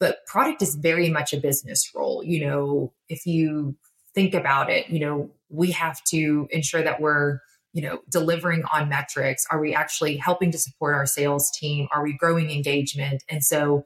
but 0.00 0.24
product 0.26 0.62
is 0.62 0.74
very 0.74 1.10
much 1.10 1.32
a 1.32 1.36
business 1.36 1.92
role. 1.94 2.24
You 2.24 2.46
know, 2.46 2.92
if 3.08 3.26
you 3.26 3.76
think 4.14 4.34
about 4.34 4.70
it, 4.70 4.88
you 4.88 4.98
know, 4.98 5.30
we 5.50 5.70
have 5.72 6.02
to 6.04 6.48
ensure 6.50 6.82
that 6.82 7.00
we're, 7.00 7.40
you 7.74 7.82
know, 7.82 8.00
delivering 8.10 8.64
on 8.72 8.88
metrics. 8.88 9.44
Are 9.50 9.60
we 9.60 9.74
actually 9.74 10.16
helping 10.16 10.50
to 10.52 10.58
support 10.58 10.94
our 10.94 11.06
sales 11.06 11.50
team? 11.50 11.86
Are 11.92 12.02
we 12.02 12.16
growing 12.16 12.50
engagement? 12.50 13.22
And 13.28 13.44
so 13.44 13.84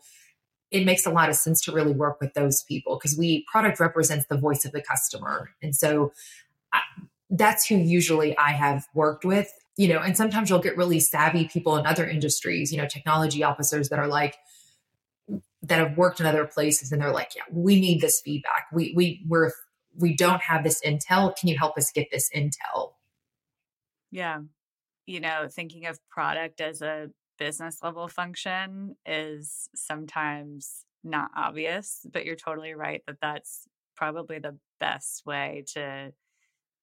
it 0.70 0.84
makes 0.84 1.06
a 1.06 1.10
lot 1.10 1.28
of 1.28 1.36
sense 1.36 1.60
to 1.62 1.72
really 1.72 1.92
work 1.92 2.20
with 2.20 2.34
those 2.34 2.62
people 2.62 2.98
because 2.98 3.16
we 3.16 3.44
product 3.50 3.78
represents 3.80 4.26
the 4.26 4.36
voice 4.36 4.64
of 4.64 4.72
the 4.72 4.82
customer. 4.82 5.50
And 5.62 5.74
so 5.74 6.12
I, 6.72 6.80
that's 7.30 7.66
who 7.66 7.76
usually 7.76 8.36
I 8.36 8.50
have 8.50 8.86
worked 8.94 9.24
with, 9.24 9.52
you 9.76 9.88
know, 9.88 10.00
and 10.00 10.16
sometimes 10.16 10.50
you'll 10.50 10.58
get 10.60 10.76
really 10.76 11.00
savvy 11.00 11.46
people 11.46 11.76
in 11.76 11.86
other 11.86 12.06
industries, 12.06 12.72
you 12.72 12.78
know, 12.78 12.86
technology 12.86 13.42
officers 13.42 13.88
that 13.88 13.98
are 13.98 14.08
like, 14.08 14.36
that 15.62 15.78
have 15.78 15.96
worked 15.96 16.20
in 16.20 16.26
other 16.26 16.46
places 16.46 16.92
and 16.92 17.00
they're 17.00 17.12
like, 17.12 17.30
yeah, 17.34 17.42
we 17.50 17.80
need 17.80 18.00
this 18.00 18.20
feedback. 18.22 18.66
We 18.72 18.92
we 18.94 19.24
we're 19.26 19.50
we 19.96 20.14
don't 20.14 20.42
have 20.42 20.64
this 20.64 20.80
intel. 20.84 21.34
Can 21.36 21.48
you 21.48 21.56
help 21.56 21.78
us 21.78 21.90
get 21.90 22.08
this 22.10 22.28
intel? 22.34 22.92
Yeah. 24.10 24.40
You 25.06 25.20
know, 25.20 25.48
thinking 25.50 25.86
of 25.86 25.98
product 26.08 26.60
as 26.60 26.82
a 26.82 27.10
business 27.38 27.82
level 27.82 28.08
function 28.08 28.96
is 29.06 29.68
sometimes 29.74 30.84
not 31.02 31.30
obvious, 31.36 32.06
but 32.12 32.24
you're 32.24 32.36
totally 32.36 32.74
right 32.74 33.02
that 33.06 33.18
that's 33.20 33.66
probably 33.96 34.38
the 34.38 34.58
best 34.80 35.24
way 35.26 35.64
to 35.74 36.12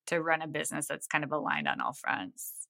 to 0.07 0.21
run 0.21 0.41
a 0.41 0.47
business 0.47 0.87
that's 0.87 1.07
kind 1.07 1.23
of 1.23 1.31
aligned 1.31 1.67
on 1.67 1.79
all 1.81 1.93
fronts. 1.93 2.67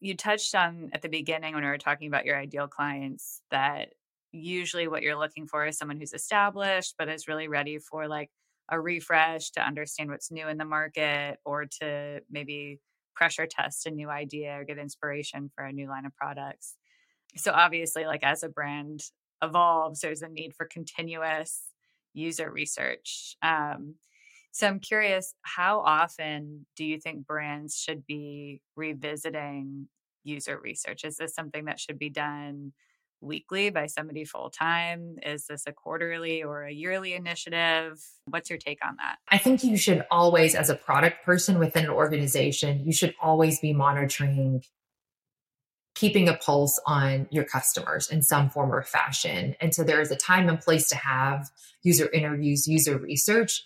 You 0.00 0.16
touched 0.16 0.54
on 0.54 0.90
at 0.92 1.02
the 1.02 1.08
beginning 1.08 1.54
when 1.54 1.62
we 1.62 1.70
were 1.70 1.78
talking 1.78 2.08
about 2.08 2.26
your 2.26 2.36
ideal 2.36 2.66
clients 2.66 3.42
that 3.50 3.90
usually 4.32 4.88
what 4.88 5.02
you're 5.02 5.16
looking 5.16 5.46
for 5.46 5.66
is 5.66 5.78
someone 5.78 5.98
who's 5.98 6.12
established 6.12 6.94
but 6.98 7.08
is 7.08 7.28
really 7.28 7.48
ready 7.48 7.78
for 7.78 8.08
like 8.08 8.30
a 8.68 8.78
refresh 8.80 9.50
to 9.52 9.60
understand 9.60 10.10
what's 10.10 10.30
new 10.30 10.48
in 10.48 10.58
the 10.58 10.64
market 10.64 11.38
or 11.44 11.64
to 11.64 12.20
maybe 12.28 12.80
pressure 13.18 13.46
test 13.46 13.84
a 13.84 13.90
new 13.90 14.08
idea 14.08 14.60
or 14.60 14.64
get 14.64 14.78
inspiration 14.78 15.50
for 15.52 15.64
a 15.64 15.72
new 15.72 15.88
line 15.88 16.06
of 16.06 16.14
products. 16.14 16.76
So 17.36 17.50
obviously 17.52 18.06
like 18.06 18.22
as 18.22 18.44
a 18.44 18.48
brand 18.48 19.00
evolves 19.42 20.00
there's 20.00 20.22
a 20.22 20.28
need 20.28 20.54
for 20.54 20.66
continuous 20.66 21.62
user 22.14 22.48
research. 22.50 23.36
Um, 23.42 23.96
so 24.52 24.68
I'm 24.68 24.78
curious 24.78 25.34
how 25.42 25.80
often 25.80 26.66
do 26.76 26.84
you 26.84 26.98
think 27.00 27.26
brands 27.26 27.76
should 27.76 28.06
be 28.06 28.60
revisiting 28.76 29.88
user 30.22 30.58
research? 30.58 31.04
Is 31.04 31.16
this 31.16 31.34
something 31.34 31.64
that 31.64 31.80
should 31.80 31.98
be 31.98 32.10
done 32.10 32.72
weekly 33.20 33.70
by 33.70 33.86
somebody 33.86 34.24
full 34.24 34.50
time? 34.50 35.16
Is 35.24 35.46
this 35.46 35.64
a 35.66 35.72
quarterly 35.72 36.42
or 36.42 36.64
a 36.64 36.72
yearly 36.72 37.14
initiative? 37.14 38.00
What's 38.26 38.50
your 38.50 38.58
take 38.58 38.78
on 38.84 38.96
that? 38.96 39.16
I 39.28 39.38
think 39.38 39.64
you 39.64 39.76
should 39.76 40.04
always, 40.10 40.54
as 40.54 40.70
a 40.70 40.74
product 40.74 41.24
person 41.24 41.58
within 41.58 41.84
an 41.84 41.90
organization, 41.90 42.84
you 42.84 42.92
should 42.92 43.14
always 43.20 43.60
be 43.60 43.72
monitoring 43.72 44.62
keeping 45.98 46.28
a 46.28 46.36
pulse 46.36 46.80
on 46.86 47.26
your 47.30 47.42
customers 47.42 48.08
in 48.08 48.22
some 48.22 48.48
form 48.48 48.72
or 48.72 48.84
fashion. 48.84 49.56
And 49.60 49.74
so 49.74 49.82
there 49.82 50.00
is 50.00 50.12
a 50.12 50.16
time 50.16 50.48
and 50.48 50.60
place 50.60 50.88
to 50.90 50.96
have 50.96 51.50
user 51.82 52.08
interviews, 52.12 52.68
user 52.68 52.96
research, 52.96 53.64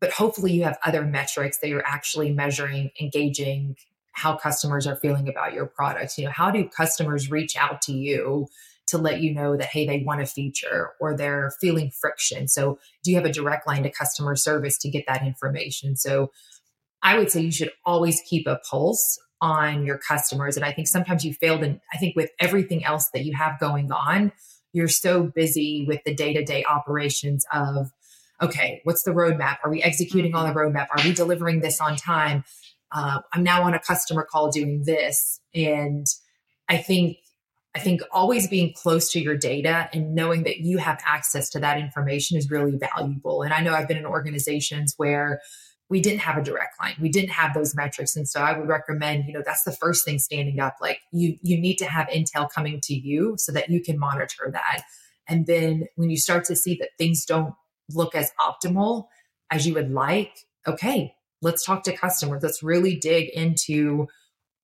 but 0.00 0.10
hopefully 0.10 0.52
you 0.52 0.64
have 0.64 0.78
other 0.84 1.02
metrics 1.02 1.58
that 1.58 1.68
you're 1.68 1.86
actually 1.86 2.32
measuring, 2.32 2.90
engaging, 3.00 3.76
how 4.14 4.36
customers 4.36 4.86
are 4.86 4.96
feeling 4.96 5.28
about 5.28 5.52
your 5.52 5.66
products. 5.66 6.16
You 6.16 6.24
know, 6.24 6.30
how 6.30 6.50
do 6.50 6.68
customers 6.68 7.30
reach 7.30 7.56
out 7.56 7.82
to 7.82 7.92
you 7.92 8.46
to 8.86 8.98
let 8.98 9.20
you 9.20 9.34
know 9.34 9.56
that, 9.56 9.66
hey, 9.66 9.86
they 9.86 10.02
want 10.04 10.22
a 10.22 10.26
feature 10.26 10.92
or 11.00 11.16
they're 11.16 11.52
feeling 11.60 11.90
friction? 11.90 12.48
So, 12.48 12.78
do 13.02 13.10
you 13.10 13.16
have 13.16 13.26
a 13.26 13.32
direct 13.32 13.66
line 13.66 13.82
to 13.82 13.90
customer 13.90 14.36
service 14.36 14.78
to 14.78 14.90
get 14.90 15.04
that 15.06 15.26
information? 15.26 15.96
So, 15.96 16.30
I 17.02 17.18
would 17.18 17.30
say 17.30 17.42
you 17.42 17.52
should 17.52 17.72
always 17.84 18.22
keep 18.28 18.46
a 18.46 18.60
pulse 18.70 19.18
on 19.40 19.84
your 19.84 19.98
customers. 19.98 20.56
And 20.56 20.64
I 20.64 20.72
think 20.72 20.88
sometimes 20.88 21.24
you 21.24 21.34
failed. 21.34 21.62
And 21.62 21.80
I 21.92 21.98
think 21.98 22.16
with 22.16 22.30
everything 22.40 22.84
else 22.84 23.10
that 23.12 23.24
you 23.24 23.34
have 23.34 23.60
going 23.60 23.92
on, 23.92 24.32
you're 24.72 24.88
so 24.88 25.24
busy 25.24 25.84
with 25.86 26.02
the 26.04 26.14
day 26.14 26.32
to 26.32 26.42
day 26.44 26.64
operations 26.64 27.44
of, 27.52 27.90
okay, 28.40 28.80
what's 28.84 29.02
the 29.02 29.10
roadmap? 29.10 29.58
Are 29.62 29.70
we 29.70 29.82
executing 29.82 30.34
on 30.34 30.46
mm-hmm. 30.46 30.54
the 30.54 30.60
roadmap? 30.60 30.86
Are 30.90 31.04
we 31.04 31.12
delivering 31.12 31.60
this 31.60 31.80
on 31.80 31.96
time? 31.96 32.44
Uh, 32.94 33.20
I'm 33.32 33.42
now 33.42 33.64
on 33.64 33.74
a 33.74 33.80
customer 33.80 34.26
call 34.28 34.50
doing 34.50 34.84
this. 34.86 35.40
And 35.54 36.06
I 36.68 36.78
think 36.78 37.18
I 37.76 37.80
think 37.80 38.02
always 38.12 38.48
being 38.48 38.72
close 38.72 39.10
to 39.12 39.20
your 39.20 39.36
data 39.36 39.88
and 39.92 40.14
knowing 40.14 40.44
that 40.44 40.58
you 40.58 40.78
have 40.78 41.00
access 41.04 41.50
to 41.50 41.58
that 41.58 41.76
information 41.76 42.38
is 42.38 42.48
really 42.48 42.78
valuable. 42.78 43.42
And 43.42 43.52
I 43.52 43.62
know 43.62 43.74
I've 43.74 43.88
been 43.88 43.96
in 43.96 44.06
organizations 44.06 44.94
where 44.96 45.40
we 45.88 46.00
didn't 46.00 46.20
have 46.20 46.38
a 46.38 46.42
direct 46.42 46.80
line. 46.80 46.94
We 47.00 47.08
didn't 47.08 47.30
have 47.30 47.52
those 47.52 47.74
metrics. 47.74 48.14
And 48.14 48.28
so 48.28 48.40
I 48.40 48.56
would 48.56 48.68
recommend, 48.68 49.24
you 49.26 49.32
know, 49.32 49.42
that's 49.44 49.64
the 49.64 49.72
first 49.72 50.04
thing 50.04 50.20
standing 50.20 50.60
up. 50.60 50.76
Like 50.80 51.00
you 51.12 51.36
you 51.42 51.60
need 51.60 51.76
to 51.76 51.86
have 51.86 52.06
intel 52.08 52.48
coming 52.48 52.80
to 52.84 52.94
you 52.94 53.34
so 53.38 53.50
that 53.50 53.68
you 53.68 53.82
can 53.82 53.98
monitor 53.98 54.50
that. 54.52 54.82
And 55.28 55.46
then 55.46 55.88
when 55.96 56.10
you 56.10 56.16
start 56.16 56.44
to 56.44 56.56
see 56.56 56.76
that 56.76 56.90
things 56.96 57.24
don't 57.24 57.54
look 57.90 58.14
as 58.14 58.30
optimal 58.40 59.06
as 59.50 59.66
you 59.66 59.74
would 59.74 59.90
like, 59.90 60.32
okay, 60.66 61.14
let's 61.44 61.64
talk 61.64 61.84
to 61.84 61.96
customers. 61.96 62.42
Let's 62.42 62.62
really 62.62 62.96
dig 62.96 63.28
into 63.28 64.08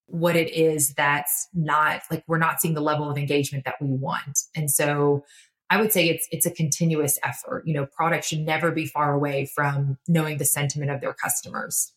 what 0.07 0.35
it 0.35 0.53
is 0.53 0.93
that's 0.95 1.47
not 1.53 2.01
like 2.11 2.23
we're 2.27 2.37
not 2.37 2.59
seeing 2.59 2.73
the 2.73 2.81
level 2.81 3.09
of 3.09 3.17
engagement 3.17 3.63
that 3.63 3.75
we 3.79 3.87
want. 3.87 4.39
And 4.55 4.69
so 4.69 5.23
I 5.69 5.79
would 5.79 5.93
say 5.93 6.09
it's 6.09 6.27
it's 6.31 6.45
a 6.45 6.51
continuous 6.51 7.17
effort. 7.23 7.63
You 7.65 7.73
know, 7.73 7.85
products 7.85 8.27
should 8.27 8.41
never 8.41 8.71
be 8.71 8.85
far 8.85 9.13
away 9.13 9.45
from 9.45 9.97
knowing 10.07 10.37
the 10.37 10.45
sentiment 10.45 10.91
of 10.91 10.99
their 10.99 11.13
customers. 11.13 11.93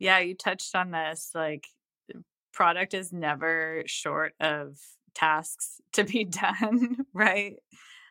Yeah, 0.00 0.18
you 0.18 0.34
touched 0.34 0.74
on 0.74 0.90
this. 0.90 1.30
Like 1.34 1.66
product 2.52 2.94
is 2.94 3.12
never 3.12 3.84
short 3.86 4.34
of 4.40 4.78
tasks 5.14 5.80
to 5.92 6.02
be 6.02 6.24
done, 6.60 7.06
right? 7.12 7.56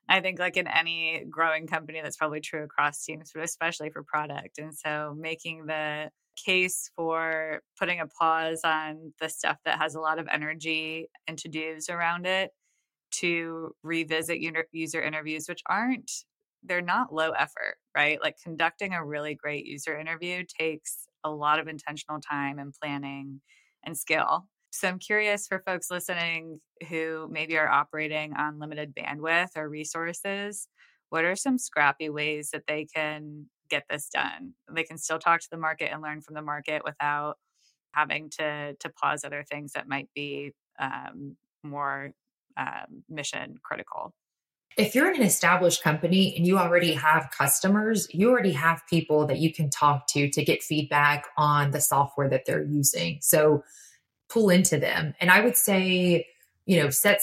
I 0.09 0.21
think, 0.21 0.39
like 0.39 0.57
in 0.57 0.67
any 0.67 1.25
growing 1.29 1.67
company, 1.67 2.01
that's 2.01 2.17
probably 2.17 2.39
true 2.41 2.63
across 2.63 3.03
teams, 3.03 3.31
but 3.33 3.43
especially 3.43 3.89
for 3.89 4.03
product. 4.03 4.57
And 4.57 4.73
so, 4.75 5.15
making 5.17 5.65
the 5.65 6.11
case 6.45 6.89
for 6.95 7.61
putting 7.79 7.99
a 7.99 8.07
pause 8.07 8.61
on 8.63 9.13
the 9.19 9.27
stuff 9.29 9.57
that 9.65 9.79
has 9.79 9.95
a 9.95 9.99
lot 9.99 10.19
of 10.19 10.27
energy 10.31 11.07
and 11.27 11.37
to 11.39 11.49
dos 11.49 11.89
around 11.89 12.25
it 12.25 12.51
to 13.11 13.75
revisit 13.83 14.39
user 14.71 15.01
interviews, 15.01 15.47
which 15.47 15.61
aren't, 15.67 16.11
they're 16.63 16.81
not 16.81 17.13
low 17.13 17.31
effort, 17.31 17.77
right? 17.95 18.21
Like 18.21 18.35
conducting 18.43 18.93
a 18.93 19.05
really 19.05 19.35
great 19.35 19.65
user 19.65 19.97
interview 19.97 20.43
takes 20.59 21.07
a 21.23 21.31
lot 21.31 21.59
of 21.59 21.67
intentional 21.67 22.19
time 22.19 22.59
and 22.59 22.73
planning 22.81 23.41
and 23.85 23.97
skill. 23.97 24.47
So 24.71 24.87
I'm 24.87 24.99
curious 24.99 25.47
for 25.47 25.59
folks 25.65 25.89
listening 25.89 26.59
who 26.89 27.27
maybe 27.31 27.57
are 27.57 27.69
operating 27.69 28.33
on 28.33 28.59
limited 28.59 28.93
bandwidth 28.95 29.55
or 29.55 29.69
resources, 29.69 30.67
what 31.09 31.23
are 31.23 31.35
some 31.35 31.57
scrappy 31.57 32.09
ways 32.09 32.49
that 32.51 32.63
they 32.67 32.85
can 32.85 33.45
get 33.69 33.85
this 33.89 34.09
done? 34.09 34.53
They 34.71 34.83
can 34.83 34.97
still 34.97 35.19
talk 35.19 35.41
to 35.41 35.49
the 35.49 35.57
market 35.57 35.91
and 35.91 36.01
learn 36.01 36.21
from 36.21 36.35
the 36.35 36.41
market 36.41 36.83
without 36.83 37.37
having 37.93 38.29
to 38.37 38.75
to 38.79 38.89
pause 38.89 39.23
other 39.23 39.43
things 39.49 39.73
that 39.73 39.87
might 39.87 40.09
be 40.13 40.51
um, 40.79 41.37
more 41.63 42.11
um, 42.57 43.03
mission 43.09 43.55
critical. 43.63 44.13
If 44.77 44.93
you're 44.93 45.09
in 45.09 45.19
an 45.19 45.25
established 45.25 45.81
company 45.81 46.35
and 46.37 46.45
you 46.45 46.59
already 46.59 46.93
have 46.93 47.31
customers, 47.35 48.07
you 48.13 48.29
already 48.29 48.51
have 48.51 48.83
people 48.87 49.25
that 49.25 49.39
you 49.39 49.51
can 49.51 49.71
talk 49.71 50.05
to 50.09 50.29
to 50.29 50.45
get 50.45 50.61
feedback 50.61 51.25
on 51.35 51.71
the 51.71 51.81
software 51.81 52.29
that 52.29 52.45
they're 52.45 52.63
using. 52.63 53.17
So 53.21 53.63
pull 54.29 54.49
into 54.49 54.77
them. 54.77 55.13
And 55.19 55.31
I 55.31 55.41
would 55.41 55.57
say, 55.57 56.27
you 56.65 56.81
know, 56.81 56.89
set 56.89 57.21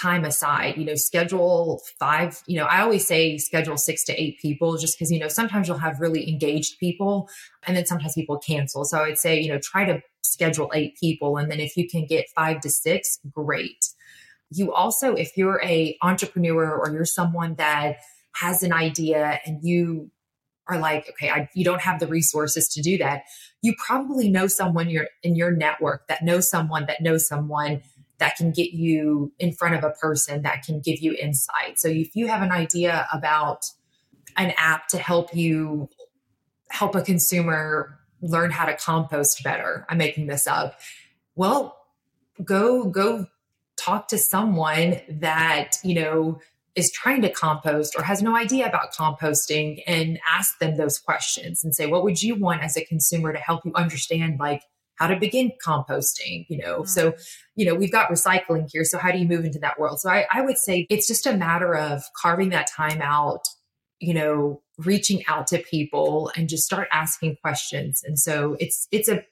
time 0.00 0.24
aside, 0.24 0.76
you 0.76 0.84
know, 0.84 0.94
schedule 0.94 1.82
five, 1.98 2.42
you 2.46 2.56
know, 2.56 2.64
I 2.64 2.80
always 2.80 3.06
say 3.06 3.36
schedule 3.38 3.76
six 3.76 4.04
to 4.04 4.20
eight 4.20 4.38
people 4.40 4.76
just 4.78 4.98
because, 4.98 5.12
you 5.12 5.18
know, 5.18 5.28
sometimes 5.28 5.68
you'll 5.68 5.78
have 5.78 6.00
really 6.00 6.28
engaged 6.28 6.78
people 6.78 7.28
and 7.66 7.76
then 7.76 7.86
sometimes 7.86 8.14
people 8.14 8.38
cancel. 8.38 8.84
So 8.84 8.98
I 8.98 9.08
would 9.08 9.18
say, 9.18 9.40
you 9.40 9.52
know, 9.52 9.58
try 9.58 9.84
to 9.84 10.00
schedule 10.22 10.70
eight 10.74 10.96
people. 10.98 11.36
And 11.36 11.50
then 11.50 11.60
if 11.60 11.76
you 11.76 11.88
can 11.88 12.06
get 12.06 12.26
five 12.34 12.60
to 12.60 12.70
six, 12.70 13.18
great. 13.30 13.88
You 14.50 14.72
also, 14.72 15.14
if 15.14 15.36
you're 15.36 15.60
a 15.62 15.96
entrepreneur 16.02 16.74
or 16.74 16.90
you're 16.90 17.04
someone 17.04 17.56
that 17.56 17.96
has 18.36 18.62
an 18.62 18.72
idea 18.72 19.40
and 19.44 19.62
you 19.62 20.10
are 20.66 20.78
like, 20.78 21.10
okay, 21.10 21.28
I, 21.28 21.48
you 21.54 21.64
don't 21.64 21.80
have 21.80 22.00
the 22.00 22.06
resources 22.06 22.68
to 22.74 22.82
do 22.82 22.98
that. 22.98 23.24
You 23.62 23.74
probably 23.84 24.28
know 24.30 24.46
someone 24.46 24.88
you're 24.88 25.08
in 25.22 25.36
your 25.36 25.50
network 25.50 26.08
that 26.08 26.22
knows 26.22 26.48
someone 26.48 26.86
that 26.86 27.02
knows 27.02 27.26
someone 27.26 27.82
that 28.18 28.36
can 28.36 28.52
get 28.52 28.72
you 28.72 29.32
in 29.38 29.52
front 29.52 29.74
of 29.74 29.82
a 29.82 29.90
person 29.90 30.42
that 30.42 30.62
can 30.62 30.80
give 30.80 31.00
you 31.00 31.16
insight. 31.20 31.78
So 31.78 31.88
if 31.88 32.14
you 32.14 32.28
have 32.28 32.42
an 32.42 32.52
idea 32.52 33.08
about 33.12 33.66
an 34.36 34.52
app 34.56 34.88
to 34.88 34.98
help 34.98 35.34
you 35.34 35.88
help 36.70 36.94
a 36.94 37.02
consumer 37.02 37.98
learn 38.20 38.50
how 38.50 38.66
to 38.66 38.76
compost 38.76 39.42
better, 39.42 39.86
I'm 39.88 39.98
making 39.98 40.26
this 40.26 40.46
up. 40.46 40.78
Well, 41.34 41.76
go 42.44 42.84
go 42.84 43.26
talk 43.76 44.08
to 44.08 44.18
someone 44.18 45.00
that, 45.08 45.78
you 45.82 45.94
know, 45.94 46.40
is 46.80 46.90
trying 46.90 47.20
to 47.20 47.30
compost 47.30 47.94
or 47.96 48.02
has 48.02 48.22
no 48.22 48.34
idea 48.34 48.66
about 48.66 48.94
composting 48.94 49.82
and 49.86 50.18
ask 50.28 50.58
them 50.58 50.76
those 50.76 50.98
questions 50.98 51.62
and 51.62 51.74
say, 51.74 51.86
what 51.86 52.02
would 52.02 52.22
you 52.22 52.34
want 52.34 52.62
as 52.62 52.76
a 52.76 52.84
consumer 52.84 53.32
to 53.32 53.38
help 53.38 53.64
you 53.66 53.72
understand 53.74 54.40
like 54.40 54.62
how 54.96 55.06
to 55.06 55.16
begin 55.16 55.52
composting, 55.64 56.46
you 56.48 56.56
know? 56.56 56.78
Mm-hmm. 56.78 56.86
So, 56.86 57.14
you 57.54 57.66
know, 57.66 57.74
we've 57.74 57.92
got 57.92 58.10
recycling 58.10 58.68
here. 58.72 58.84
So 58.84 58.96
how 58.98 59.12
do 59.12 59.18
you 59.18 59.28
move 59.28 59.44
into 59.44 59.58
that 59.58 59.78
world? 59.78 60.00
So 60.00 60.10
I, 60.10 60.26
I 60.32 60.40
would 60.40 60.56
say 60.56 60.86
it's 60.88 61.06
just 61.06 61.26
a 61.26 61.36
matter 61.36 61.76
of 61.76 62.02
carving 62.20 62.48
that 62.48 62.66
time 62.66 63.02
out, 63.02 63.42
you 64.00 64.14
know, 64.14 64.62
reaching 64.78 65.22
out 65.28 65.46
to 65.48 65.58
people 65.58 66.32
and 66.34 66.48
just 66.48 66.64
start 66.64 66.88
asking 66.90 67.36
questions. 67.42 68.02
And 68.04 68.18
so 68.18 68.56
it's, 68.58 68.88
it's 68.90 69.08
a, 69.08 69.22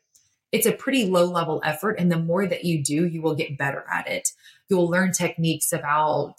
it's 0.52 0.66
a 0.66 0.72
pretty 0.72 1.06
low 1.06 1.24
level 1.24 1.62
effort. 1.64 1.98
And 1.98 2.12
the 2.12 2.18
more 2.18 2.46
that 2.46 2.64
you 2.64 2.84
do, 2.84 3.06
you 3.06 3.22
will 3.22 3.34
get 3.34 3.56
better 3.56 3.84
at 3.92 4.06
it. 4.06 4.28
You'll 4.68 4.90
learn 4.90 5.12
techniques 5.12 5.72
about 5.72 6.34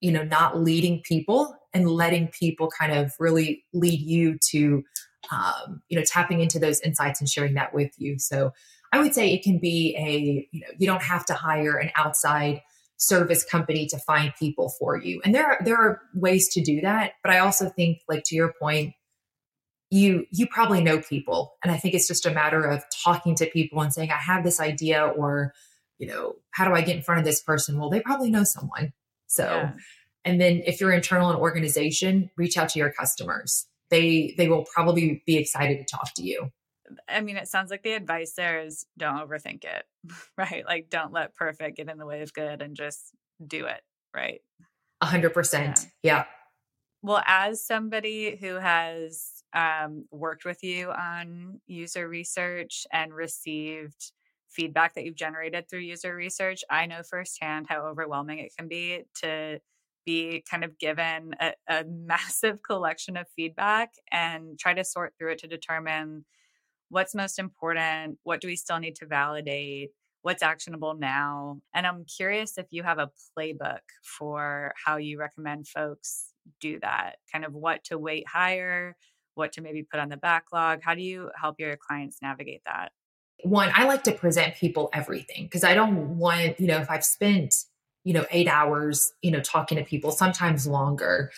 you 0.00 0.12
know, 0.12 0.22
not 0.22 0.60
leading 0.60 1.02
people 1.02 1.56
and 1.74 1.88
letting 1.88 2.28
people 2.28 2.70
kind 2.70 2.92
of 2.92 3.12
really 3.18 3.64
lead 3.72 4.00
you 4.00 4.38
to, 4.50 4.82
um, 5.30 5.82
you 5.88 5.98
know, 5.98 6.04
tapping 6.04 6.40
into 6.40 6.58
those 6.58 6.80
insights 6.80 7.20
and 7.20 7.28
sharing 7.28 7.54
that 7.54 7.74
with 7.74 7.90
you. 7.98 8.18
So 8.18 8.52
I 8.92 9.00
would 9.00 9.14
say 9.14 9.32
it 9.32 9.42
can 9.42 9.58
be 9.58 9.94
a, 9.98 10.48
you 10.50 10.60
know, 10.60 10.68
you 10.78 10.86
don't 10.86 11.02
have 11.02 11.26
to 11.26 11.34
hire 11.34 11.76
an 11.76 11.90
outside 11.96 12.62
service 12.96 13.44
company 13.44 13.86
to 13.86 13.98
find 13.98 14.32
people 14.38 14.70
for 14.78 14.96
you. 14.96 15.20
And 15.24 15.34
there 15.34 15.46
are, 15.46 15.58
there 15.64 15.76
are 15.76 16.00
ways 16.14 16.48
to 16.54 16.62
do 16.62 16.80
that. 16.80 17.12
But 17.22 17.32
I 17.32 17.38
also 17.38 17.68
think 17.68 18.00
like 18.08 18.24
to 18.24 18.34
your 18.34 18.52
point, 18.60 18.94
you 19.90 20.26
you 20.30 20.46
probably 20.46 20.82
know 20.82 21.00
people 21.00 21.54
and 21.62 21.72
i 21.72 21.76
think 21.76 21.94
it's 21.94 22.06
just 22.06 22.26
a 22.26 22.30
matter 22.30 22.62
of 22.62 22.84
talking 23.04 23.34
to 23.34 23.46
people 23.46 23.80
and 23.80 23.92
saying 23.92 24.10
i 24.10 24.16
have 24.16 24.44
this 24.44 24.60
idea 24.60 25.06
or 25.06 25.54
you 25.98 26.06
know 26.06 26.34
how 26.50 26.66
do 26.66 26.74
i 26.74 26.82
get 26.82 26.96
in 26.96 27.02
front 27.02 27.18
of 27.18 27.24
this 27.24 27.42
person 27.42 27.78
well 27.78 27.88
they 27.88 28.00
probably 28.00 28.30
know 28.30 28.44
someone 28.44 28.92
so, 29.28 29.44
yeah. 29.44 29.72
and 30.24 30.40
then 30.40 30.62
if 30.66 30.80
you're 30.80 30.92
internal 30.92 31.30
in 31.30 31.36
an 31.36 31.40
organization, 31.40 32.30
reach 32.36 32.56
out 32.58 32.70
to 32.70 32.78
your 32.78 32.90
customers. 32.90 33.66
They 33.90 34.34
they 34.36 34.48
will 34.48 34.64
probably 34.64 35.22
be 35.26 35.36
excited 35.36 35.78
to 35.78 35.84
talk 35.84 36.14
to 36.14 36.22
you. 36.22 36.50
I 37.08 37.20
mean, 37.20 37.36
it 37.36 37.48
sounds 37.48 37.70
like 37.70 37.82
the 37.82 37.92
advice 37.92 38.32
there 38.32 38.60
is 38.60 38.86
don't 38.96 39.16
overthink 39.16 39.64
it, 39.64 39.84
right? 40.36 40.64
Like 40.66 40.90
don't 40.90 41.12
let 41.12 41.34
perfect 41.34 41.76
get 41.76 41.88
in 41.88 41.98
the 41.98 42.06
way 42.06 42.22
of 42.22 42.32
good 42.32 42.60
and 42.62 42.74
just 42.74 43.12
do 43.46 43.66
it, 43.66 43.80
right? 44.14 44.40
A 45.00 45.06
hundred 45.06 45.30
percent. 45.34 45.86
Yeah. 46.02 46.24
Well, 47.02 47.22
as 47.26 47.64
somebody 47.64 48.36
who 48.40 48.54
has 48.54 49.44
um, 49.54 50.06
worked 50.10 50.44
with 50.44 50.64
you 50.64 50.90
on 50.90 51.60
user 51.66 52.08
research 52.08 52.86
and 52.92 53.14
received 53.14 54.12
feedback 54.48 54.94
that 54.94 55.04
you've 55.04 55.14
generated 55.14 55.68
through 55.68 55.80
user 55.80 56.14
research, 56.14 56.62
I 56.70 56.86
know 56.86 57.02
firsthand 57.02 57.66
how 57.68 57.86
overwhelming 57.86 58.38
it 58.38 58.52
can 58.56 58.68
be 58.68 59.04
to 59.22 59.60
be 60.06 60.42
kind 60.50 60.64
of 60.64 60.78
given 60.78 61.34
a, 61.40 61.52
a, 61.68 61.84
massive 61.84 62.62
collection 62.62 63.16
of 63.16 63.26
feedback 63.36 63.90
and 64.10 64.58
try 64.58 64.72
to 64.74 64.84
sort 64.84 65.12
through 65.18 65.32
it 65.32 65.38
to 65.38 65.46
determine 65.46 66.24
what's 66.88 67.14
most 67.14 67.38
important, 67.38 68.18
what 68.22 68.40
do 68.40 68.48
we 68.48 68.56
still 68.56 68.78
need 68.78 68.94
to 68.94 69.06
validate, 69.06 69.90
what's 70.22 70.42
actionable 70.42 70.94
now. 70.94 71.60
And 71.74 71.86
I'm 71.86 72.04
curious 72.04 72.56
if 72.56 72.66
you 72.70 72.82
have 72.82 72.98
a 72.98 73.10
playbook 73.38 73.80
for 74.02 74.72
how 74.82 74.96
you 74.96 75.18
recommend 75.18 75.68
folks 75.68 76.32
do 76.60 76.78
that, 76.80 77.16
kind 77.30 77.44
of 77.44 77.52
what 77.52 77.84
to 77.84 77.98
weight 77.98 78.26
higher, 78.26 78.96
what 79.34 79.52
to 79.52 79.60
maybe 79.60 79.82
put 79.82 80.00
on 80.00 80.08
the 80.08 80.16
backlog. 80.16 80.80
How 80.82 80.94
do 80.94 81.02
you 81.02 81.30
help 81.38 81.56
your 81.58 81.76
clients 81.76 82.18
navigate 82.22 82.62
that? 82.66 82.92
One, 83.44 83.70
I 83.74 83.84
like 83.84 84.04
to 84.04 84.12
present 84.12 84.56
people 84.56 84.90
everything 84.92 85.44
because 85.44 85.64
I 85.64 85.74
don't 85.74 86.18
want, 86.18 86.58
you 86.60 86.66
know, 86.66 86.78
if 86.78 86.90
I've 86.90 87.04
spent, 87.04 87.54
you 88.04 88.12
know, 88.12 88.26
eight 88.30 88.48
hours, 88.48 89.12
you 89.22 89.30
know, 89.30 89.40
talking 89.40 89.78
to 89.78 89.84
people, 89.84 90.10
sometimes 90.10 90.66
longer, 90.66 91.30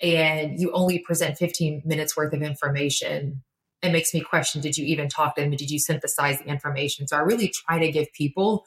and 0.00 0.60
you 0.60 0.70
only 0.72 1.00
present 1.00 1.36
15 1.36 1.82
minutes 1.84 2.16
worth 2.16 2.32
of 2.32 2.42
information, 2.42 3.42
it 3.82 3.90
makes 3.90 4.14
me 4.14 4.20
question 4.20 4.60
did 4.60 4.76
you 4.76 4.84
even 4.86 5.08
talk 5.08 5.34
to 5.34 5.40
them? 5.40 5.50
Did 5.50 5.70
you 5.70 5.78
synthesize 5.78 6.38
the 6.38 6.46
information? 6.46 7.08
So 7.08 7.16
I 7.16 7.20
really 7.20 7.48
try 7.48 7.78
to 7.78 7.90
give 7.90 8.12
people 8.12 8.64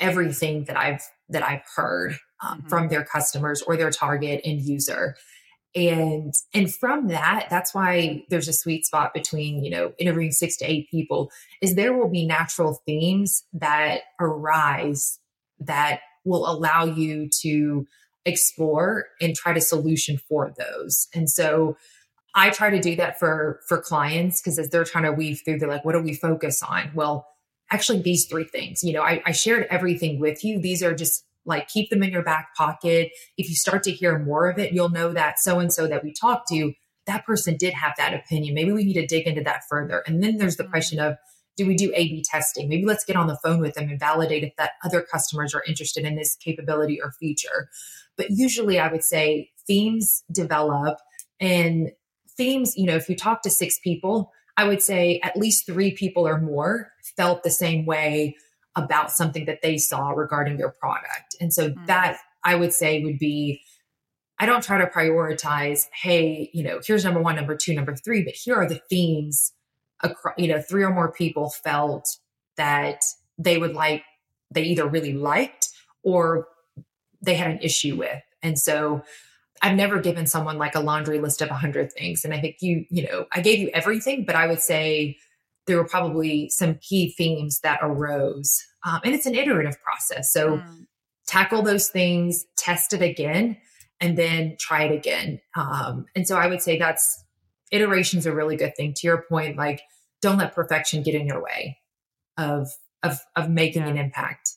everything 0.00 0.64
that 0.64 0.76
I've 0.76 1.02
that 1.28 1.42
I've 1.42 1.62
heard 1.76 2.18
um, 2.42 2.58
mm-hmm. 2.58 2.68
from 2.68 2.88
their 2.88 3.04
customers 3.04 3.62
or 3.62 3.76
their 3.76 3.90
target 3.90 4.40
end 4.44 4.62
user 4.62 5.16
and 5.74 6.34
and 6.52 6.74
from 6.74 7.08
that 7.08 7.46
that's 7.48 7.74
why 7.74 8.24
there's 8.28 8.48
a 8.48 8.52
sweet 8.52 8.84
spot 8.84 9.14
between 9.14 9.64
you 9.64 9.70
know 9.70 9.92
interviewing 9.98 10.30
six 10.30 10.56
to 10.56 10.70
eight 10.70 10.90
people 10.90 11.30
is 11.62 11.74
there 11.74 11.94
will 11.94 12.10
be 12.10 12.26
natural 12.26 12.82
themes 12.84 13.44
that 13.54 14.02
arise 14.20 15.18
that 15.58 16.00
will 16.24 16.48
allow 16.48 16.84
you 16.84 17.28
to 17.40 17.86
explore 18.24 19.06
and 19.20 19.34
try 19.34 19.52
to 19.52 19.60
solution 19.60 20.18
for 20.28 20.52
those. 20.56 21.08
And 21.14 21.28
so 21.28 21.76
i 22.34 22.48
try 22.48 22.70
to 22.70 22.80
do 22.80 22.96
that 22.96 23.18
for 23.18 23.60
for 23.68 23.78
clients 23.78 24.40
because 24.40 24.58
as 24.58 24.70
they're 24.70 24.84
trying 24.84 25.04
to 25.04 25.12
weave 25.12 25.42
through 25.44 25.58
they're 25.58 25.68
like 25.68 25.84
what 25.84 25.92
do 25.92 26.00
we 26.00 26.14
focus 26.14 26.62
on? 26.62 26.90
Well 26.94 27.26
actually 27.70 28.00
these 28.00 28.26
three 28.26 28.44
things 28.44 28.82
you 28.82 28.92
know 28.92 29.02
I, 29.02 29.22
I 29.26 29.32
shared 29.32 29.66
everything 29.70 30.18
with 30.18 30.44
you. 30.44 30.58
These 30.58 30.82
are 30.82 30.94
just 30.94 31.24
like 31.44 31.68
keep 31.68 31.90
them 31.90 32.02
in 32.02 32.10
your 32.10 32.22
back 32.22 32.54
pocket. 32.56 33.10
If 33.36 33.48
you 33.48 33.54
start 33.54 33.82
to 33.84 33.92
hear 33.92 34.18
more 34.18 34.48
of 34.48 34.58
it, 34.58 34.72
you'll 34.72 34.90
know 34.90 35.12
that 35.12 35.38
so 35.38 35.58
and 35.58 35.72
so 35.72 35.86
that 35.86 36.04
we 36.04 36.12
talked 36.12 36.48
to, 36.48 36.72
that 37.06 37.26
person 37.26 37.56
did 37.56 37.74
have 37.74 37.94
that 37.96 38.14
opinion. 38.14 38.54
Maybe 38.54 38.72
we 38.72 38.84
need 38.84 38.94
to 38.94 39.06
dig 39.06 39.26
into 39.26 39.42
that 39.42 39.62
further. 39.68 40.02
And 40.06 40.22
then 40.22 40.36
there's 40.36 40.56
the 40.56 40.64
question 40.64 41.00
of 41.00 41.16
do 41.56 41.66
we 41.66 41.74
do 41.74 41.92
A 41.94 42.08
B 42.08 42.24
testing? 42.24 42.68
Maybe 42.68 42.86
let's 42.86 43.04
get 43.04 43.16
on 43.16 43.26
the 43.26 43.38
phone 43.42 43.60
with 43.60 43.74
them 43.74 43.88
and 43.88 44.00
validate 44.00 44.44
if 44.44 44.56
that 44.56 44.72
other 44.84 45.02
customers 45.02 45.54
are 45.54 45.64
interested 45.66 46.04
in 46.04 46.16
this 46.16 46.36
capability 46.36 47.00
or 47.02 47.12
feature. 47.20 47.68
But 48.16 48.28
usually 48.30 48.78
I 48.78 48.90
would 48.90 49.04
say 49.04 49.50
themes 49.66 50.24
develop 50.32 50.98
and 51.40 51.90
themes, 52.36 52.74
you 52.76 52.86
know, 52.86 52.96
if 52.96 53.08
you 53.08 53.16
talk 53.16 53.42
to 53.42 53.50
six 53.50 53.78
people, 53.80 54.32
I 54.56 54.68
would 54.68 54.80
say 54.80 55.20
at 55.22 55.36
least 55.36 55.66
three 55.66 55.92
people 55.92 56.26
or 56.26 56.40
more 56.40 56.92
felt 57.16 57.42
the 57.42 57.50
same 57.50 57.84
way 57.84 58.36
about 58.76 59.10
something 59.10 59.44
that 59.46 59.62
they 59.62 59.78
saw 59.78 60.10
regarding 60.10 60.58
your 60.58 60.70
product. 60.70 61.36
And 61.40 61.52
so 61.52 61.70
mm-hmm. 61.70 61.86
that 61.86 62.18
I 62.44 62.54
would 62.54 62.72
say 62.72 63.02
would 63.04 63.18
be 63.18 63.62
I 64.38 64.46
don't 64.46 64.64
try 64.64 64.78
to 64.78 64.86
prioritize, 64.86 65.86
hey, 65.94 66.50
you 66.52 66.64
know, 66.64 66.80
here's 66.84 67.04
number 67.04 67.20
one, 67.20 67.36
number 67.36 67.56
two, 67.56 67.74
number 67.74 67.94
three, 67.94 68.24
but 68.24 68.34
here 68.34 68.56
are 68.56 68.68
the 68.68 68.80
themes. 68.90 69.52
Across, 70.04 70.34
you 70.36 70.48
know, 70.48 70.60
three 70.60 70.82
or 70.82 70.92
more 70.92 71.12
people 71.12 71.50
felt 71.50 72.08
that 72.56 73.02
they 73.38 73.56
would 73.56 73.74
like, 73.74 74.02
they 74.50 74.64
either 74.64 74.84
really 74.84 75.12
liked 75.12 75.68
or 76.02 76.48
they 77.20 77.34
had 77.34 77.52
an 77.52 77.60
issue 77.60 77.94
with. 77.94 78.20
And 78.42 78.58
so 78.58 79.02
I've 79.62 79.76
never 79.76 80.00
given 80.00 80.26
someone 80.26 80.58
like 80.58 80.74
a 80.74 80.80
laundry 80.80 81.20
list 81.20 81.40
of 81.40 81.48
100 81.48 81.92
things. 81.92 82.24
And 82.24 82.34
I 82.34 82.40
think 82.40 82.56
you, 82.60 82.84
you 82.90 83.04
know, 83.04 83.26
I 83.32 83.40
gave 83.42 83.60
you 83.60 83.70
everything, 83.72 84.24
but 84.24 84.34
I 84.34 84.48
would 84.48 84.60
say 84.60 85.18
there 85.66 85.76
were 85.76 85.86
probably 85.86 86.48
some 86.48 86.78
key 86.80 87.12
themes 87.16 87.60
that 87.60 87.80
arose. 87.82 88.62
Um, 88.84 89.00
and 89.04 89.14
it's 89.14 89.26
an 89.26 89.34
iterative 89.34 89.76
process. 89.82 90.32
So 90.32 90.58
mm. 90.58 90.86
tackle 91.26 91.62
those 91.62 91.88
things, 91.88 92.44
test 92.56 92.92
it 92.92 93.02
again, 93.02 93.56
and 94.00 94.18
then 94.18 94.56
try 94.58 94.84
it 94.84 94.92
again. 94.92 95.40
Um, 95.56 96.06
and 96.16 96.26
so 96.26 96.36
I 96.36 96.48
would 96.48 96.62
say 96.62 96.78
that's 96.78 97.24
iteration's 97.70 98.26
a 98.26 98.34
really 98.34 98.56
good 98.56 98.74
thing. 98.76 98.94
To 98.94 99.06
your 99.06 99.24
point, 99.28 99.56
like 99.56 99.82
don't 100.20 100.38
let 100.38 100.54
perfection 100.54 101.02
get 101.02 101.14
in 101.14 101.26
your 101.26 101.42
way 101.42 101.78
of 102.36 102.68
of 103.02 103.20
of 103.36 103.48
making 103.48 103.82
yeah. 103.82 103.88
an 103.88 103.98
impact. 103.98 104.50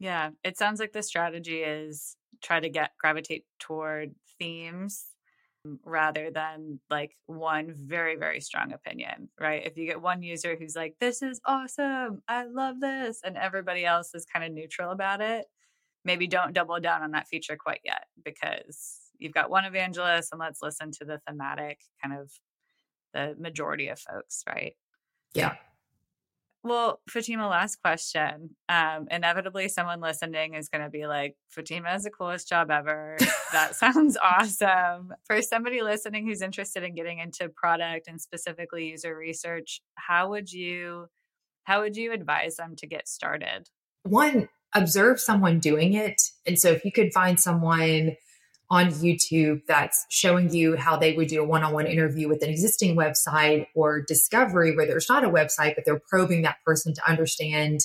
Yeah, 0.00 0.30
it 0.42 0.58
sounds 0.58 0.80
like 0.80 0.92
the 0.92 1.02
strategy 1.02 1.62
is 1.62 2.16
try 2.42 2.60
to 2.60 2.68
get 2.68 2.90
gravitate 3.00 3.44
toward 3.58 4.14
themes 4.38 5.06
Um, 5.64 5.78
rather 5.84 6.30
than 6.30 6.78
like 6.90 7.12
one 7.26 7.74
very 7.76 8.16
very 8.16 8.40
strong 8.40 8.72
opinion 8.72 9.28
right? 9.40 9.66
If 9.66 9.76
you 9.76 9.86
get 9.86 10.00
one 10.00 10.22
user 10.22 10.56
who's 10.58 10.76
like 10.76 10.96
this 11.00 11.22
is 11.22 11.40
awesome 11.46 12.22
i 12.28 12.44
love 12.44 12.80
this 12.80 13.20
and 13.24 13.36
everybody 13.36 13.84
else 13.84 14.14
is 14.14 14.26
kind 14.26 14.44
of 14.44 14.52
neutral 14.52 14.90
about 14.90 15.20
it 15.20 15.46
maybe 16.04 16.26
don't 16.26 16.52
double 16.52 16.78
down 16.80 17.02
on 17.02 17.12
that 17.12 17.28
feature 17.28 17.56
quite 17.56 17.80
yet 17.84 18.04
because 18.24 18.98
you've 19.18 19.32
got 19.32 19.50
one 19.50 19.64
evangelist 19.64 20.30
and 20.32 20.40
let's 20.40 20.60
listen 20.62 20.90
to 20.92 21.04
the 21.04 21.20
thematic 21.26 21.78
kind 22.02 22.18
of 22.18 22.30
the 23.14 23.34
majority 23.38 23.88
of 23.88 23.98
folks 23.98 24.42
right? 24.46 24.74
Yeah 25.34 25.54
well, 26.64 27.00
Fatima, 27.08 27.46
last 27.46 27.76
question. 27.82 28.56
Um, 28.70 29.06
inevitably, 29.10 29.68
someone 29.68 30.00
listening 30.00 30.54
is 30.54 30.70
going 30.70 30.82
to 30.82 30.90
be 30.90 31.06
like, 31.06 31.36
Fatima 31.50 31.94
is 31.94 32.04
the 32.04 32.10
coolest 32.10 32.48
job 32.48 32.70
ever. 32.70 33.18
that 33.52 33.74
sounds 33.76 34.16
awesome. 34.16 35.12
For 35.26 35.42
somebody 35.42 35.82
listening 35.82 36.26
who's 36.26 36.40
interested 36.40 36.82
in 36.82 36.94
getting 36.94 37.18
into 37.18 37.50
product 37.50 38.08
and 38.08 38.18
specifically 38.18 38.88
user 38.90 39.14
research, 39.14 39.82
how 39.96 40.30
would 40.30 40.50
you 40.50 41.06
how 41.64 41.80
would 41.80 41.96
you 41.96 42.12
advise 42.12 42.56
them 42.56 42.76
to 42.76 42.86
get 42.86 43.08
started? 43.08 43.68
One, 44.02 44.48
observe 44.74 45.20
someone 45.20 45.60
doing 45.60 45.94
it. 45.94 46.20
And 46.46 46.58
so 46.58 46.70
if 46.70 46.84
you 46.84 46.92
could 46.92 47.12
find 47.12 47.40
someone 47.40 48.16
on 48.74 48.90
YouTube 48.90 49.62
that's 49.68 50.04
showing 50.08 50.52
you 50.52 50.76
how 50.76 50.96
they 50.96 51.12
would 51.12 51.28
do 51.28 51.40
a 51.40 51.44
one 51.44 51.62
on 51.62 51.72
one 51.72 51.86
interview 51.86 52.28
with 52.28 52.42
an 52.42 52.50
existing 52.50 52.96
website 52.96 53.68
or 53.74 54.02
discovery 54.02 54.76
where 54.76 54.84
there's 54.84 55.08
not 55.08 55.22
a 55.22 55.30
website, 55.30 55.76
but 55.76 55.84
they're 55.84 56.02
probing 56.08 56.42
that 56.42 56.56
person 56.66 56.92
to 56.92 57.08
understand, 57.08 57.80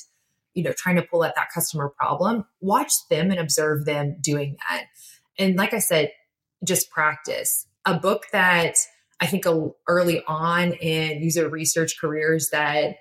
you 0.55 0.63
know, 0.63 0.73
trying 0.75 0.95
to 0.95 1.03
pull 1.03 1.23
at 1.23 1.35
that 1.35 1.49
customer 1.53 1.89
problem. 1.89 2.43
Watch 2.59 2.91
them 3.11 3.29
and 3.29 3.39
observe 3.39 3.85
them 3.85 4.17
doing 4.19 4.57
that. 4.67 4.85
And 5.37 5.55
like 5.55 5.75
I 5.75 5.79
said, 5.79 6.11
just 6.63 6.89
practice. 6.89 7.67
A 7.85 7.93
book 7.93 8.25
that 8.31 8.75
I 9.21 9.27
think 9.27 9.45
early 9.87 10.23
on 10.27 10.73
in 10.73 11.21
user 11.21 11.47
research 11.49 11.99
careers 12.01 12.49
that 12.49 12.95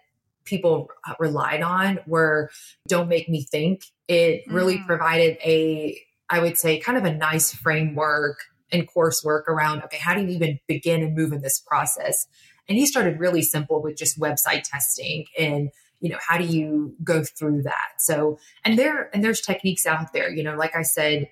people 0.44 0.90
relied 1.18 1.62
on 1.62 2.00
were 2.06 2.50
Don't 2.86 3.08
Make 3.08 3.30
Me 3.30 3.44
Think. 3.44 3.84
It 4.08 4.42
really 4.46 4.76
mm. 4.76 4.86
provided 4.86 5.38
a 5.42 5.98
I 6.30 6.40
would 6.40 6.58
say, 6.58 6.78
kind 6.78 6.98
of 6.98 7.04
a 7.04 7.14
nice 7.14 7.54
framework 7.54 8.38
and 8.70 8.86
coursework 8.88 9.48
around, 9.48 9.82
okay, 9.84 9.98
how 9.98 10.14
do 10.14 10.22
you 10.22 10.28
even 10.28 10.58
begin 10.66 11.02
and 11.02 11.16
move 11.16 11.32
in 11.32 11.40
this 11.40 11.60
process? 11.60 12.26
And 12.68 12.76
he 12.76 12.86
started 12.86 13.18
really 13.18 13.42
simple 13.42 13.82
with 13.82 13.96
just 13.96 14.20
website 14.20 14.64
testing 14.64 15.24
and 15.38 15.70
you 16.00 16.10
know 16.10 16.18
how 16.26 16.38
do 16.38 16.44
you 16.44 16.94
go 17.02 17.22
through 17.24 17.62
that 17.62 17.94
so 17.98 18.38
and 18.64 18.78
there 18.78 19.10
and 19.12 19.24
there's 19.24 19.40
techniques 19.40 19.86
out 19.86 20.12
there 20.12 20.30
you 20.30 20.42
know 20.42 20.56
like 20.56 20.76
i 20.76 20.82
said 20.82 21.28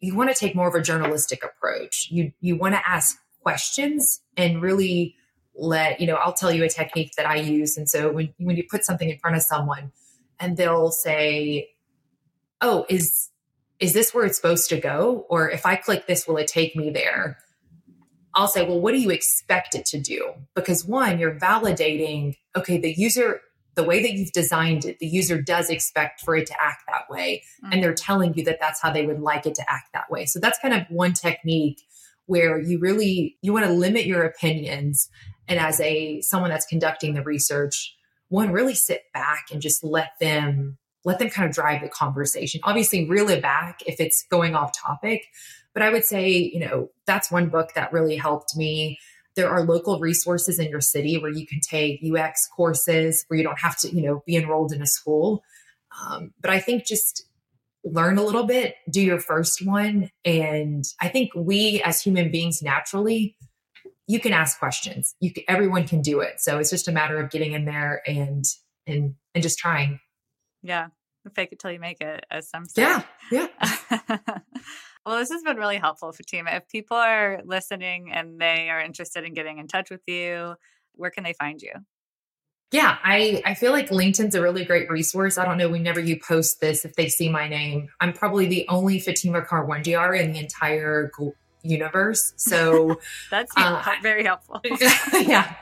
you 0.00 0.14
want 0.14 0.30
to 0.30 0.38
take 0.38 0.54
more 0.54 0.68
of 0.68 0.74
a 0.74 0.82
journalistic 0.82 1.42
approach 1.42 2.08
you 2.10 2.32
you 2.40 2.56
want 2.56 2.74
to 2.74 2.88
ask 2.88 3.18
questions 3.42 4.20
and 4.36 4.60
really 4.60 5.14
let 5.54 6.00
you 6.00 6.06
know 6.06 6.16
i'll 6.16 6.32
tell 6.32 6.52
you 6.52 6.64
a 6.64 6.68
technique 6.68 7.12
that 7.16 7.26
i 7.26 7.36
use 7.36 7.76
and 7.76 7.88
so 7.88 8.12
when 8.12 8.32
when 8.38 8.56
you 8.56 8.64
put 8.70 8.84
something 8.84 9.08
in 9.08 9.18
front 9.18 9.36
of 9.36 9.42
someone 9.42 9.90
and 10.38 10.56
they'll 10.56 10.90
say 10.90 11.68
oh 12.60 12.84
is 12.88 13.30
is 13.80 13.94
this 13.94 14.12
where 14.14 14.24
it's 14.24 14.36
supposed 14.36 14.68
to 14.68 14.78
go? 14.78 15.26
Or 15.28 15.50
if 15.50 15.64
I 15.64 15.76
click 15.76 16.06
this, 16.06 16.28
will 16.28 16.36
it 16.36 16.46
take 16.46 16.76
me 16.76 16.90
there? 16.90 17.38
I'll 18.34 18.48
say, 18.48 18.64
well, 18.64 18.80
what 18.80 18.92
do 18.92 19.00
you 19.00 19.10
expect 19.10 19.74
it 19.74 19.86
to 19.86 20.00
do? 20.00 20.32
Because 20.54 20.84
one, 20.84 21.18
you're 21.18 21.34
validating, 21.34 22.36
okay, 22.54 22.78
the 22.78 22.94
user, 22.96 23.40
the 23.74 23.82
way 23.82 24.02
that 24.02 24.12
you've 24.12 24.32
designed 24.32 24.84
it, 24.84 24.98
the 25.00 25.06
user 25.06 25.40
does 25.40 25.70
expect 25.70 26.20
for 26.20 26.36
it 26.36 26.46
to 26.46 26.62
act 26.62 26.82
that 26.86 27.10
way. 27.10 27.42
Mm-hmm. 27.64 27.72
And 27.72 27.82
they're 27.82 27.94
telling 27.94 28.34
you 28.34 28.44
that 28.44 28.58
that's 28.60 28.80
how 28.80 28.92
they 28.92 29.06
would 29.06 29.20
like 29.20 29.46
it 29.46 29.54
to 29.56 29.68
act 29.68 29.88
that 29.94 30.10
way. 30.10 30.26
So 30.26 30.38
that's 30.38 30.58
kind 30.60 30.74
of 30.74 30.82
one 30.90 31.12
technique 31.12 31.80
where 32.26 32.60
you 32.60 32.78
really, 32.78 33.36
you 33.42 33.52
want 33.52 33.64
to 33.64 33.72
limit 33.72 34.06
your 34.06 34.22
opinions. 34.22 35.08
And 35.48 35.58
as 35.58 35.80
a, 35.80 36.20
someone 36.20 36.50
that's 36.50 36.66
conducting 36.66 37.14
the 37.14 37.22
research, 37.22 37.96
one, 38.28 38.52
really 38.52 38.74
sit 38.74 39.02
back 39.12 39.46
and 39.50 39.60
just 39.60 39.82
let 39.82 40.10
them 40.20 40.78
let 41.04 41.18
them 41.18 41.30
kind 41.30 41.48
of 41.48 41.54
drive 41.54 41.82
the 41.82 41.88
conversation. 41.88 42.60
Obviously, 42.64 43.08
reel 43.08 43.28
it 43.30 43.42
back 43.42 43.80
if 43.86 44.00
it's 44.00 44.24
going 44.30 44.54
off 44.54 44.72
topic. 44.78 45.26
But 45.72 45.82
I 45.82 45.90
would 45.90 46.04
say, 46.04 46.30
you 46.30 46.60
know, 46.60 46.90
that's 47.06 47.30
one 47.30 47.48
book 47.48 47.74
that 47.74 47.92
really 47.92 48.16
helped 48.16 48.56
me. 48.56 48.98
There 49.36 49.48
are 49.48 49.62
local 49.62 50.00
resources 50.00 50.58
in 50.58 50.68
your 50.68 50.80
city 50.80 51.16
where 51.16 51.30
you 51.30 51.46
can 51.46 51.60
take 51.60 52.04
UX 52.04 52.48
courses 52.48 53.24
where 53.28 53.38
you 53.38 53.44
don't 53.44 53.60
have 53.60 53.78
to, 53.78 53.94
you 53.94 54.02
know, 54.02 54.22
be 54.26 54.36
enrolled 54.36 54.72
in 54.72 54.82
a 54.82 54.86
school. 54.86 55.42
Um, 56.02 56.32
but 56.40 56.50
I 56.50 56.60
think 56.60 56.84
just 56.84 57.24
learn 57.84 58.18
a 58.18 58.22
little 58.22 58.44
bit, 58.44 58.74
do 58.90 59.00
your 59.00 59.20
first 59.20 59.64
one. 59.64 60.10
And 60.24 60.84
I 61.00 61.08
think 61.08 61.30
we 61.34 61.80
as 61.82 62.02
human 62.02 62.30
beings 62.30 62.60
naturally, 62.62 63.36
you 64.06 64.20
can 64.20 64.32
ask 64.32 64.58
questions. 64.58 65.14
You 65.20 65.32
can, 65.32 65.44
everyone 65.48 65.86
can 65.86 66.02
do 66.02 66.20
it. 66.20 66.40
So 66.40 66.58
it's 66.58 66.70
just 66.70 66.88
a 66.88 66.92
matter 66.92 67.20
of 67.20 67.30
getting 67.30 67.52
in 67.52 67.64
there 67.64 68.02
and 68.06 68.44
and 68.86 69.14
and 69.34 69.42
just 69.42 69.58
trying. 69.58 70.00
Yeah. 70.62 70.88
Fake 71.34 71.50
it 71.52 71.58
till 71.58 71.70
you 71.70 71.80
make 71.80 72.00
it, 72.00 72.24
as 72.30 72.48
some 72.48 72.66
say. 72.66 72.82
Yeah. 72.82 73.02
Yeah. 73.30 73.48
well, 75.04 75.18
this 75.18 75.30
has 75.30 75.42
been 75.42 75.58
really 75.58 75.76
helpful, 75.76 76.12
Fatima. 76.12 76.52
If 76.52 76.68
people 76.68 76.96
are 76.96 77.42
listening 77.44 78.10
and 78.12 78.40
they 78.40 78.70
are 78.70 78.80
interested 78.80 79.24
in 79.24 79.34
getting 79.34 79.58
in 79.58 79.66
touch 79.66 79.90
with 79.90 80.00
you, 80.06 80.54
where 80.94 81.10
can 81.10 81.24
they 81.24 81.34
find 81.34 81.60
you? 81.60 81.72
Yeah, 82.72 82.98
I, 83.02 83.42
I 83.44 83.54
feel 83.54 83.72
like 83.72 83.90
LinkedIn's 83.90 84.36
a 84.36 84.42
really 84.42 84.64
great 84.64 84.88
resource. 84.88 85.38
I 85.38 85.44
don't 85.44 85.58
know 85.58 85.68
whenever 85.68 85.98
you 85.98 86.20
post 86.20 86.60
this, 86.60 86.84
if 86.84 86.94
they 86.94 87.08
see 87.08 87.28
my 87.28 87.48
name, 87.48 87.88
I'm 88.00 88.12
probably 88.12 88.46
the 88.46 88.64
only 88.68 89.00
Fatima 89.00 89.42
Karwandyar 89.42 90.18
in 90.18 90.32
the 90.32 90.38
entire 90.38 91.10
universe. 91.62 92.34
So 92.50 93.00
that's 93.30 93.52
uh, 93.56 93.82
very 94.02 94.24
helpful. 94.24 94.60
yeah. 95.12 95.54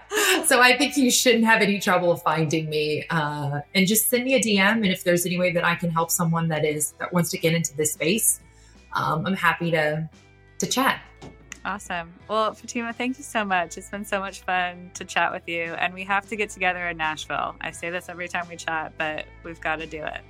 So 0.46 0.61
I 0.61 0.76
think 0.78 0.96
you 0.96 1.11
shouldn't 1.11 1.44
have 1.44 1.61
any 1.61 1.80
trouble 1.80 2.16
finding 2.16 2.70
me. 2.70 3.04
Uh, 3.11 3.61
and 3.74 3.87
just 3.87 4.08
send 4.08 4.24
me 4.24 4.34
a 4.34 4.40
DM. 4.40 4.76
And 4.76 4.87
if 4.87 5.04
there's 5.04 5.26
any 5.26 5.38
way 5.38 5.52
that 5.52 5.64
I 5.64 5.74
can 5.74 5.90
help 5.90 6.11
someone 6.11 6.48
that 6.48 6.64
is 6.64 6.92
that 6.98 7.12
wants 7.12 7.30
to 7.30 7.38
get 7.38 7.52
into 7.52 7.76
this 7.76 7.92
space, 7.92 8.40
um, 8.94 9.26
I'm 9.26 9.34
happy 9.34 9.70
to 9.72 10.08
to 10.61 10.66
chat. 10.66 11.00
Awesome. 11.64 12.14
Well, 12.28 12.54
Fatima, 12.54 12.92
thank 12.92 13.18
you 13.18 13.24
so 13.24 13.44
much. 13.44 13.76
It's 13.76 13.90
been 13.90 14.04
so 14.04 14.20
much 14.20 14.40
fun 14.40 14.90
to 14.94 15.04
chat 15.04 15.32
with 15.32 15.46
you. 15.46 15.74
And 15.74 15.92
we 15.92 16.04
have 16.04 16.26
to 16.28 16.37
get 16.37 16.50
together 16.50 16.88
in 16.88 16.96
Nashville. 16.96 17.56
I 17.61 17.72
say 17.72 17.90
this 17.90 18.08
every 18.08 18.28
time 18.28 18.46
we 18.48 18.56
chat, 18.56 18.92
but 18.96 19.26
we've 19.44 19.61
got 19.61 19.76
to 19.76 19.87
do 19.87 20.02
it. 20.02 20.20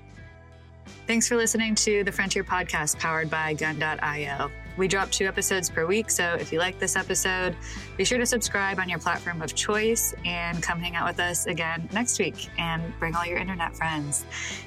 Thanks 1.07 1.28
for 1.28 1.37
listening 1.37 1.74
to 1.76 2.02
the 2.02 2.12
Frontier 2.12 2.44
Podcast 2.44 2.98
powered 2.98 3.31
by 3.31 3.54
Gun.io. 3.54 4.50
We 4.79 4.87
drop 4.87 5.11
two 5.11 5.27
episodes 5.27 5.69
per 5.69 5.87
week, 5.87 6.09
so 6.09 6.37
if 6.41 6.53
you 6.53 6.61
like 6.61 6.79
this 6.79 6.95
episode, 6.95 7.57
be 7.97 8.05
sure 8.05 8.17
to 8.17 8.25
subscribe 8.25 8.79
on 8.79 8.88
your 8.88 9.01
platform 9.01 9.43
of 9.43 9.53
choice 9.57 10.14
and 10.25 10.62
come 10.62 10.79
hang 10.79 10.95
out 10.95 11.09
with 11.09 11.19
us 11.19 11.47
again 11.47 11.88
next 11.93 12.21
week 12.21 12.49
and 12.59 12.97
bring 13.01 13.17
all 13.17 13.27
your 13.27 13.38
internet 13.38 13.77
friends. 13.77 14.25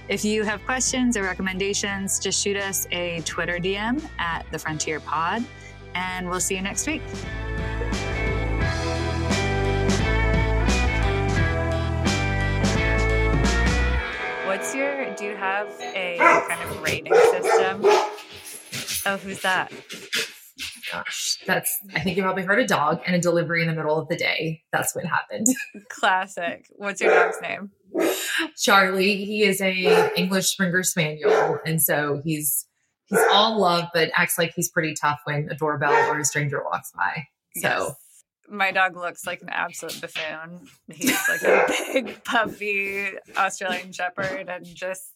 If 0.09 0.25
you 0.25 0.43
have 0.43 0.65
questions 0.65 1.15
or 1.15 1.23
recommendations, 1.23 2.19
just 2.19 2.43
shoot 2.43 2.57
us 2.57 2.87
a 2.91 3.21
Twitter 3.21 3.57
DM 3.57 4.05
at 4.19 4.45
the 4.51 4.59
Frontier 4.59 4.99
Pod, 4.99 5.45
and 5.95 6.29
we'll 6.29 6.41
see 6.41 6.55
you 6.55 6.61
next 6.61 6.87
week. 6.87 7.01
What's 14.45 14.75
your, 14.75 15.15
do 15.15 15.23
you 15.23 15.37
have 15.37 15.69
a 15.79 16.17
kind 16.49 16.69
of 16.69 16.81
rating 16.81 17.13
system? 17.13 17.81
Oh, 19.05 19.17
who's 19.17 19.41
that? 19.41 19.71
Gosh, 20.91 21.37
that's, 21.47 21.79
I 21.95 22.01
think 22.01 22.17
you 22.17 22.23
probably 22.23 22.43
heard 22.43 22.59
a 22.59 22.67
dog 22.67 23.01
and 23.05 23.15
a 23.15 23.19
delivery 23.19 23.61
in 23.61 23.67
the 23.67 23.73
middle 23.73 23.97
of 23.97 24.07
the 24.09 24.15
day. 24.15 24.61
That's 24.71 24.95
what 24.95 25.05
happened. 25.05 25.47
Classic. 25.89 26.65
What's 26.71 27.01
your 27.01 27.13
dog's 27.13 27.41
name? 27.41 27.71
Charlie. 28.57 29.25
He 29.25 29.43
is 29.43 29.61
a 29.61 30.11
English 30.15 30.47
Springer 30.47 30.83
Spaniel. 30.83 31.59
And 31.65 31.81
so 31.81 32.21
he's, 32.23 32.67
he's 33.05 33.23
all 33.31 33.59
love, 33.59 33.85
but 33.93 34.11
acts 34.15 34.37
like 34.37 34.53
he's 34.55 34.69
pretty 34.69 34.93
tough 34.99 35.19
when 35.23 35.47
a 35.49 35.55
doorbell 35.55 35.93
or 36.11 36.19
a 36.19 36.25
stranger 36.25 36.61
walks 36.63 36.91
by. 36.95 37.25
So. 37.55 37.69
Yes. 37.69 37.95
My 38.49 38.71
dog 38.71 38.97
looks 38.97 39.25
like 39.25 39.41
an 39.41 39.49
absolute 39.49 40.01
buffoon. 40.01 40.67
He's 40.91 41.17
like 41.29 41.41
a 41.43 41.65
big, 41.93 42.23
puffy 42.25 43.07
Australian 43.37 43.93
Shepherd 43.93 44.49
and 44.49 44.65
just 44.65 45.15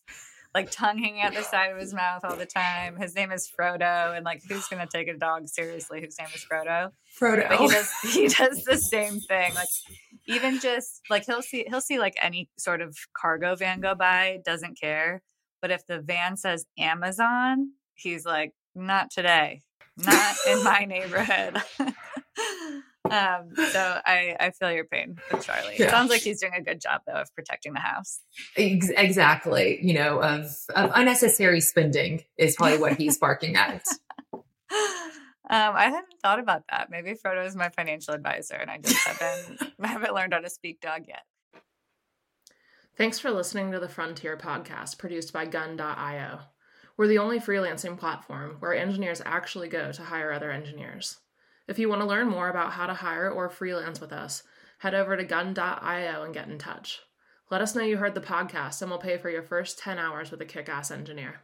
like 0.56 0.72
tongue 0.72 0.98
hanging 0.98 1.22
out 1.22 1.36
the 1.36 1.44
side 1.44 1.72
of 1.72 1.78
his 1.78 1.94
mouth 1.94 2.24
all 2.24 2.38
the 2.38 2.46
time. 2.46 2.96
His 2.96 3.14
name 3.14 3.32
is 3.32 3.52
Frodo, 3.52 4.16
and 4.16 4.24
like 4.24 4.42
who's 4.48 4.68
gonna 4.70 4.88
take 4.88 5.10
a 5.10 5.14
dog 5.14 5.50
seriously 5.50 6.00
whose 6.02 6.18
name 6.18 6.30
is 6.34 6.46
Frodo? 6.50 6.92
Frodo. 7.20 7.50
But 7.50 7.60
he 7.60 7.68
does 7.68 7.92
he 8.02 8.28
does 8.30 8.64
the 8.64 8.78
same 8.78 9.20
thing. 9.20 9.54
Like 9.54 9.68
even 10.28 10.62
just 10.62 11.02
like 11.10 11.26
he'll 11.26 11.42
see 11.42 11.66
he'll 11.68 11.82
see 11.82 12.00
like 12.00 12.16
any 12.22 12.50
sort 12.58 12.82
of 12.82 12.98
cargo 13.16 13.56
van 13.56 13.82
go 13.82 13.96
by, 13.96 14.40
doesn't 14.46 14.80
care. 14.80 15.22
But 15.62 15.72
if 15.72 15.86
the 15.88 16.00
van 16.00 16.38
says 16.38 16.66
Amazon, 16.80 17.72
he's 17.94 18.26
like, 18.26 18.54
not 18.74 19.12
today, 19.12 19.62
not 19.98 20.36
in 20.48 20.64
my 20.64 20.86
neighborhood. 20.88 21.62
Um, 23.10 23.54
so 23.72 24.00
I, 24.06 24.36
I 24.40 24.52
feel 24.52 24.72
your 24.72 24.86
pain 24.86 25.18
with 25.32 25.46
Charlie. 25.46 25.76
Yeah. 25.78 25.86
It 25.86 25.90
sounds 25.92 26.10
like 26.10 26.22
he's 26.22 26.42
doing 26.42 26.54
a 26.58 26.62
good 26.62 26.82
job 26.82 27.02
though 27.06 27.14
of 27.14 27.34
protecting 27.36 27.74
the 27.74 27.80
house. 27.80 28.20
Exactly. 28.56 29.80
You 29.82 29.94
know, 29.94 30.22
of, 30.22 30.46
of 30.76 30.92
unnecessary 30.94 31.62
spending 31.62 32.24
is 32.38 32.56
probably 32.56 32.80
what 32.80 32.98
he's 32.98 33.18
barking 33.18 33.56
at. 33.56 33.84
Um, 35.48 35.76
I 35.76 35.86
hadn't 35.86 36.16
thought 36.24 36.40
about 36.40 36.64
that. 36.72 36.90
Maybe 36.90 37.14
Frodo 37.14 37.46
is 37.46 37.56
my 37.56 37.70
financial 37.70 38.16
advisor, 38.16 38.56
and 38.56 38.72
I 38.72 38.80
just 38.80 38.98
haven't 38.98 39.74
haven't 39.84 40.16
learned 40.16 40.34
how 40.34 40.40
to 40.40 40.50
speak 40.50 40.82
dog 40.82 41.04
yet. 41.08 41.22
Thanks 42.98 43.20
for 43.20 43.30
listening 43.30 43.72
to 43.72 43.80
the 43.80 43.88
Frontier 43.88 44.38
podcast 44.38 44.98
produced 44.98 45.34
by 45.34 45.46
Gun.io. 45.46 46.40
We're 46.98 47.08
the 47.08 47.20
only 47.20 47.40
freelancing 47.40 47.96
platform 48.00 48.56
where 48.60 48.74
engineers 48.74 49.22
actually 49.24 49.68
go 49.68 49.92
to 49.92 50.02
hire 50.02 50.32
other 50.32 50.50
engineers. 50.50 51.20
If 51.68 51.80
you 51.80 51.90
want 51.90 52.02
to 52.02 52.08
learn 52.08 52.28
more 52.28 52.50
about 52.50 52.74
how 52.74 52.86
to 52.86 52.94
hire 52.94 53.30
or 53.30 53.50
freelance 53.50 54.00
with 54.00 54.14
us, 54.14 54.44
head 54.80 54.94
over 54.94 55.18
to 55.18 55.24
gun.io 55.24 56.24
and 56.24 56.34
get 56.34 56.48
in 56.48 56.60
touch. 56.60 57.00
Let 57.50 57.62
us 57.62 57.76
know 57.76 57.84
you 57.84 57.98
heard 57.98 58.16
the 58.16 58.22
podcast, 58.22 58.82
and 58.82 58.92
we'll 58.92 59.00
pay 59.00 59.18
for 59.18 59.30
your 59.30 59.44
first 59.44 59.80
10 59.80 59.98
hours 59.98 60.32
with 60.32 60.42
a 60.42 60.46
kick 60.46 60.70
ass 60.70 60.92
engineer. 60.92 61.42